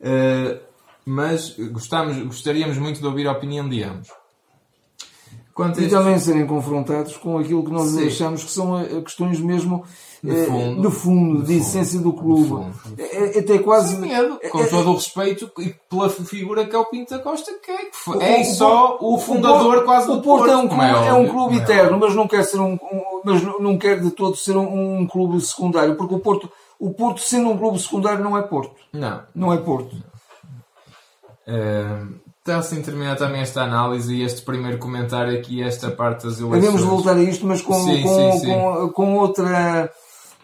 Uh, 0.00 0.60
mas 1.04 1.56
gostamos, 1.70 2.18
gostaríamos 2.18 2.76
muito 2.76 3.00
de 3.00 3.06
ouvir 3.06 3.26
a 3.26 3.32
opinião 3.32 3.68
de 3.68 3.82
ambos. 3.82 4.08
Quanto 5.54 5.80
e 5.80 5.84
estes... 5.84 5.98
também 5.98 6.18
serem 6.18 6.46
confrontados 6.46 7.16
com 7.16 7.38
aquilo 7.38 7.64
que 7.64 7.70
nós 7.70 7.90
Sim. 7.90 8.06
achamos 8.06 8.44
que 8.44 8.50
são 8.50 8.78
eh, 8.78 9.00
questões 9.00 9.40
mesmo 9.40 9.84
de 10.22 10.30
eh, 10.30 10.44
fundo, 10.46 10.88
de, 10.88 10.96
fundo, 10.96 11.42
de, 11.44 11.58
essência 11.58 12.00
do 12.00 12.12
clube. 12.12 12.72
É, 12.98 13.36
é, 13.36 13.38
até 13.38 13.58
quase. 13.58 13.96
Sem 13.96 14.00
medo, 14.00 14.40
com 14.50 14.60
é, 14.60 14.66
todo 14.66 14.90
o 14.90 14.94
respeito 14.94 15.50
pela 15.88 16.10
figura 16.10 16.66
que 16.66 16.74
é 16.74 16.78
o 16.78 16.84
Pinto 16.86 17.16
da 17.16 17.22
Costa, 17.22 17.52
que 17.62 17.70
é, 17.70 17.76
que 17.84 18.24
é 18.24 18.40
o, 18.40 18.44
só 18.44 18.98
o, 19.00 19.14
o 19.14 19.18
fundador 19.18 19.78
o, 19.78 19.84
quase 19.84 20.06
do 20.06 20.20
Porto. 20.20 20.46
Porto 20.46 20.50
é 20.50 20.56
um 20.56 20.68
clube, 20.68 20.84
é, 20.84 21.08
é 21.08 21.14
um 21.14 21.28
clube 21.28 21.56
eterno, 21.58 21.98
mas 21.98 22.14
não 22.14 22.26
quer 22.26 22.44
ser 22.44 22.58
um, 22.58 22.72
um, 22.74 23.22
mas 23.24 23.42
não 23.42 23.78
quer 23.78 24.00
de 24.00 24.10
todo 24.10 24.36
ser 24.36 24.56
um, 24.56 25.00
um, 25.00 25.06
clube 25.06 25.40
secundário, 25.40 25.94
porque 25.94 26.14
o 26.14 26.18
Porto, 26.18 26.50
o 26.78 26.92
Porto 26.92 27.20
sendo 27.20 27.50
um 27.50 27.58
clube 27.58 27.78
secundário 27.78 28.22
não 28.22 28.36
é 28.36 28.42
Porto. 28.42 28.74
Não. 28.92 29.22
Não 29.34 29.52
é 29.52 29.56
Porto. 29.58 29.94
Uh, 31.46 32.18
está 32.40 32.58
assim 32.58 32.82
terminar 32.82 33.16
também 33.16 33.40
esta 33.40 33.62
análise 33.62 34.14
e 34.14 34.22
este 34.22 34.42
primeiro 34.42 34.78
comentário 34.78 35.38
aqui, 35.38 35.62
esta 35.62 35.90
parte 35.90 36.26
das 36.26 36.40
eleições. 36.40 36.60
Devemos 36.60 36.82
voltar 36.82 37.16
a 37.16 37.22
isto, 37.22 37.46
mas 37.46 37.62
com, 37.62 37.74
sim, 37.74 38.02
com, 38.02 38.32
sim, 38.32 38.38
sim. 38.40 38.46
com, 38.48 38.88
com 38.88 39.18
outra 39.18 39.90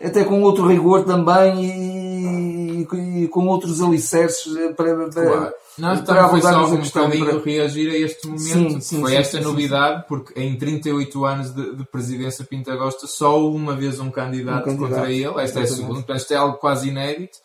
até 0.05 0.25
com 0.25 0.43
outro 0.43 0.67
rigor 0.67 1.05
também 1.05 1.65
e, 1.65 2.89
e 3.23 3.29
com 3.29 3.47
outros 3.47 3.81
alicerces 3.81 4.53
para, 4.77 4.95
para, 4.95 5.09
claro. 5.11 5.53
Nós 5.77 6.01
para 6.03 6.29
foi 6.29 6.41
só 6.41 6.67
um 6.67 6.81
bocadinho 6.81 7.27
para... 7.27 7.45
reagir 7.45 7.91
a 7.91 7.97
este 7.97 8.27
momento. 8.29 8.41
Sim, 8.45 8.81
sim, 8.81 9.01
foi 9.01 9.11
sim, 9.11 9.17
esta 9.17 9.41
novidade, 9.41 10.05
porque 10.07 10.39
em 10.41 10.57
38 10.57 11.25
anos 11.25 11.53
de, 11.53 11.75
de 11.75 11.85
presidência 11.85 12.45
Pinta 12.45 12.77
Gosta, 12.77 13.07
só 13.07 13.45
uma 13.49 13.75
vez 13.75 13.99
um 13.99 14.11
candidato, 14.11 14.71
um 14.71 14.77
candidato 14.77 14.91
contra 14.95 15.11
ele. 15.11 15.41
Esta 15.41 15.61
é 15.61 15.63
a 15.65 15.67
segunda, 15.67 15.95
portanto, 15.95 16.19
isto 16.19 16.33
é 16.33 16.37
algo 16.37 16.59
quase 16.59 16.89
inédito. 16.89 17.39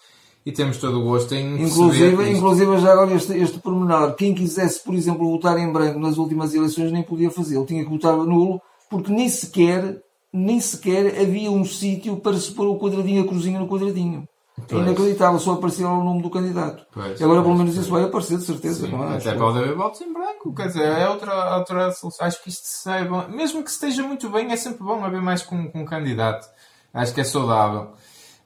e 0.45 0.51
temos 0.51 0.77
todo 0.77 0.99
o 0.99 1.03
gosto 1.03 1.33
em 1.33 1.63
inclusive, 1.63 2.31
inclusive 2.31 2.77
já 2.79 2.91
agora 2.91 3.13
este, 3.13 3.35
este 3.37 3.59
pormenor, 3.59 4.13
quem 4.15 4.33
quisesse, 4.33 4.83
por 4.83 4.93
exemplo, 4.93 5.29
votar 5.29 5.57
em 5.57 5.71
branco 5.71 5.99
nas 5.99 6.17
últimas 6.17 6.53
eleições 6.53 6.91
nem 6.91 7.03
podia 7.03 7.31
fazê-lo, 7.31 7.65
tinha 7.65 7.83
que 7.83 7.89
votar 7.89 8.15
nulo, 8.15 8.61
porque 8.89 9.11
nem 9.11 9.27
sequer, 9.27 10.01
nem 10.31 10.59
sequer 10.59 11.19
havia 11.19 11.51
um 11.51 11.65
sítio 11.65 12.17
para 12.17 12.37
se 12.37 12.51
pôr 12.51 12.67
o 12.67 12.79
quadradinho, 12.79 13.23
a 13.23 13.27
cruzinha 13.27 13.59
no 13.59 13.67
quadradinho. 13.67 14.27
É 14.69 14.75
inacreditável, 14.75 15.39
só 15.39 15.53
aparecia 15.53 15.87
o 15.87 16.03
nome 16.03 16.21
do 16.21 16.29
candidato. 16.29 16.85
Pois, 16.91 17.21
Agora, 17.21 17.41
pelo 17.41 17.55
menos, 17.55 17.75
isso 17.75 17.89
vai 17.89 18.03
aparecer, 18.03 18.37
de 18.37 18.43
certeza. 18.43 18.85
Sim, 18.85 18.91
não 18.91 19.11
é? 19.11 19.17
Até 19.17 19.33
pode 19.33 19.57
haver 19.57 19.73
votos 19.73 20.01
em 20.01 20.11
branco, 20.11 20.53
quer 20.53 20.67
dizer, 20.67 20.83
é 20.83 21.09
outra, 21.09 21.57
outra 21.57 21.91
solução. 21.91 22.27
Acho 22.27 22.43
que 22.43 22.49
isto 22.49 22.67
bom. 23.07 23.27
Mesmo 23.29 23.63
que 23.63 23.69
esteja 23.69 24.03
muito 24.03 24.29
bem, 24.29 24.51
é 24.51 24.55
sempre 24.57 24.83
bom 24.83 25.03
haver 25.03 25.21
mais 25.21 25.41
com, 25.41 25.71
com 25.71 25.81
um 25.81 25.85
candidato. 25.85 26.47
Acho 26.93 27.13
que 27.13 27.21
é 27.21 27.23
saudável. 27.23 27.93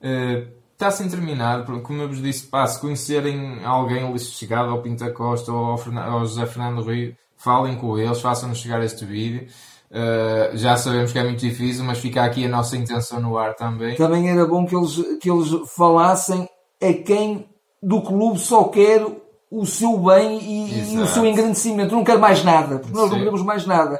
Uh, 0.02 0.48
está-se 0.74 1.08
terminado, 1.10 1.82
como 1.82 2.02
eu 2.02 2.08
vos 2.08 2.22
disse, 2.22 2.46
pá, 2.46 2.68
se 2.68 2.80
conhecerem 2.80 3.64
alguém 3.64 4.18
chegado 4.18 4.70
ao 4.70 4.82
Pinta 4.82 5.12
Costa 5.12 5.52
ou 5.52 5.66
ao, 5.66 5.80
ao 5.98 6.26
José 6.26 6.46
Fernando 6.46 6.84
Rio, 6.84 7.16
falem 7.38 7.76
com 7.76 7.98
eles, 7.98 8.22
façam-nos 8.22 8.60
chegar 8.60 8.84
este 8.84 9.06
vídeo. 9.06 9.48
Uh, 9.94 10.58
já 10.58 10.76
sabemos 10.76 11.12
que 11.12 11.20
é 11.20 11.24
muito 11.24 11.40
difícil, 11.40 11.84
mas 11.84 12.00
fica 12.00 12.24
aqui 12.24 12.46
a 12.46 12.50
nossa 12.50 12.76
intenção 12.76 13.20
no 13.20 13.38
ar 13.38 13.54
também. 13.54 13.96
Também 13.96 14.28
era 14.28 14.44
bom 14.44 14.66
que 14.66 14.76
eles, 14.76 14.96
que 15.22 15.30
eles 15.30 15.50
falassem 15.76 16.50
a 16.82 16.94
quem 16.94 17.48
do 17.82 18.02
clube 18.02 18.40
só 18.40 18.64
quer 18.64 19.06
o 19.52 19.66
seu 19.68 19.96
bem 20.00 20.40
e, 20.42 20.94
e 20.94 20.98
o 20.98 21.06
seu 21.06 21.24
engrandecimento. 21.24 21.94
Não 21.94 22.04
quer 22.04 22.18
mais 22.18 22.44
nada, 22.44 22.80
porque 22.80 22.96
nós 22.96 23.04
Sim. 23.04 23.12
não 23.12 23.18
queremos 23.20 23.44
mais 23.44 23.68
nada. 23.68 24.00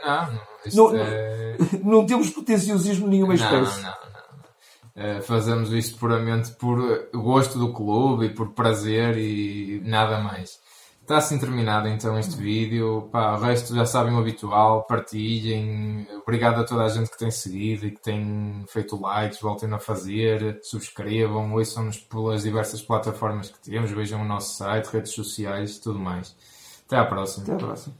Não, 0.74 0.92
não, 0.92 0.98
é... 0.98 1.58
não 1.84 2.06
temos 2.08 2.32
potenciosismo 2.32 3.08
nenhuma 3.08 3.36
espécie. 3.36 3.82
Não, 3.84 3.90
não. 3.90 4.04
Uh, 4.96 5.22
fazemos 5.22 5.72
isto 5.72 6.00
puramente 6.00 6.52
por 6.54 7.08
gosto 7.14 7.60
do 7.60 7.72
clube 7.72 8.26
e 8.26 8.30
por 8.30 8.54
prazer 8.54 9.16
e 9.16 9.80
nada 9.86 10.20
mais. 10.20 10.58
Está 11.04 11.18
assim 11.18 11.38
terminado 11.38 11.90
então 11.90 12.18
este 12.18 12.38
vídeo. 12.38 13.10
Pá, 13.12 13.36
o 13.36 13.42
resto 13.42 13.76
já 13.76 13.86
sabem 13.86 14.14
o 14.14 14.20
habitual. 14.20 14.84
Partilhem. 14.84 16.08
Obrigado 16.22 16.62
a 16.62 16.64
toda 16.64 16.84
a 16.84 16.88
gente 16.88 17.12
que 17.12 17.18
tem 17.18 17.30
seguido 17.30 17.86
e 17.86 17.92
que 17.92 18.02
tem 18.02 18.64
feito 18.70 18.96
likes. 18.96 19.42
Voltem 19.42 19.72
a 19.74 19.80
fazer. 19.80 20.62
Subscrevam. 20.64 21.54
Ouçam-nos 21.54 21.98
pelas 21.98 22.44
diversas 22.44 22.82
plataformas 22.82 23.50
que 23.50 23.60
temos. 23.60 23.92
Vejam 23.92 24.22
o 24.22 24.26
nosso 24.26 24.56
site, 24.56 24.88
redes 24.88 25.12
sociais 25.12 25.78
tudo 25.78 26.00
mais. 26.00 26.34
Até 26.88 26.96
à 26.96 27.04
próxima. 27.04 27.44
Até 27.44 27.54
à 27.54 27.58
próxima. 27.58 27.96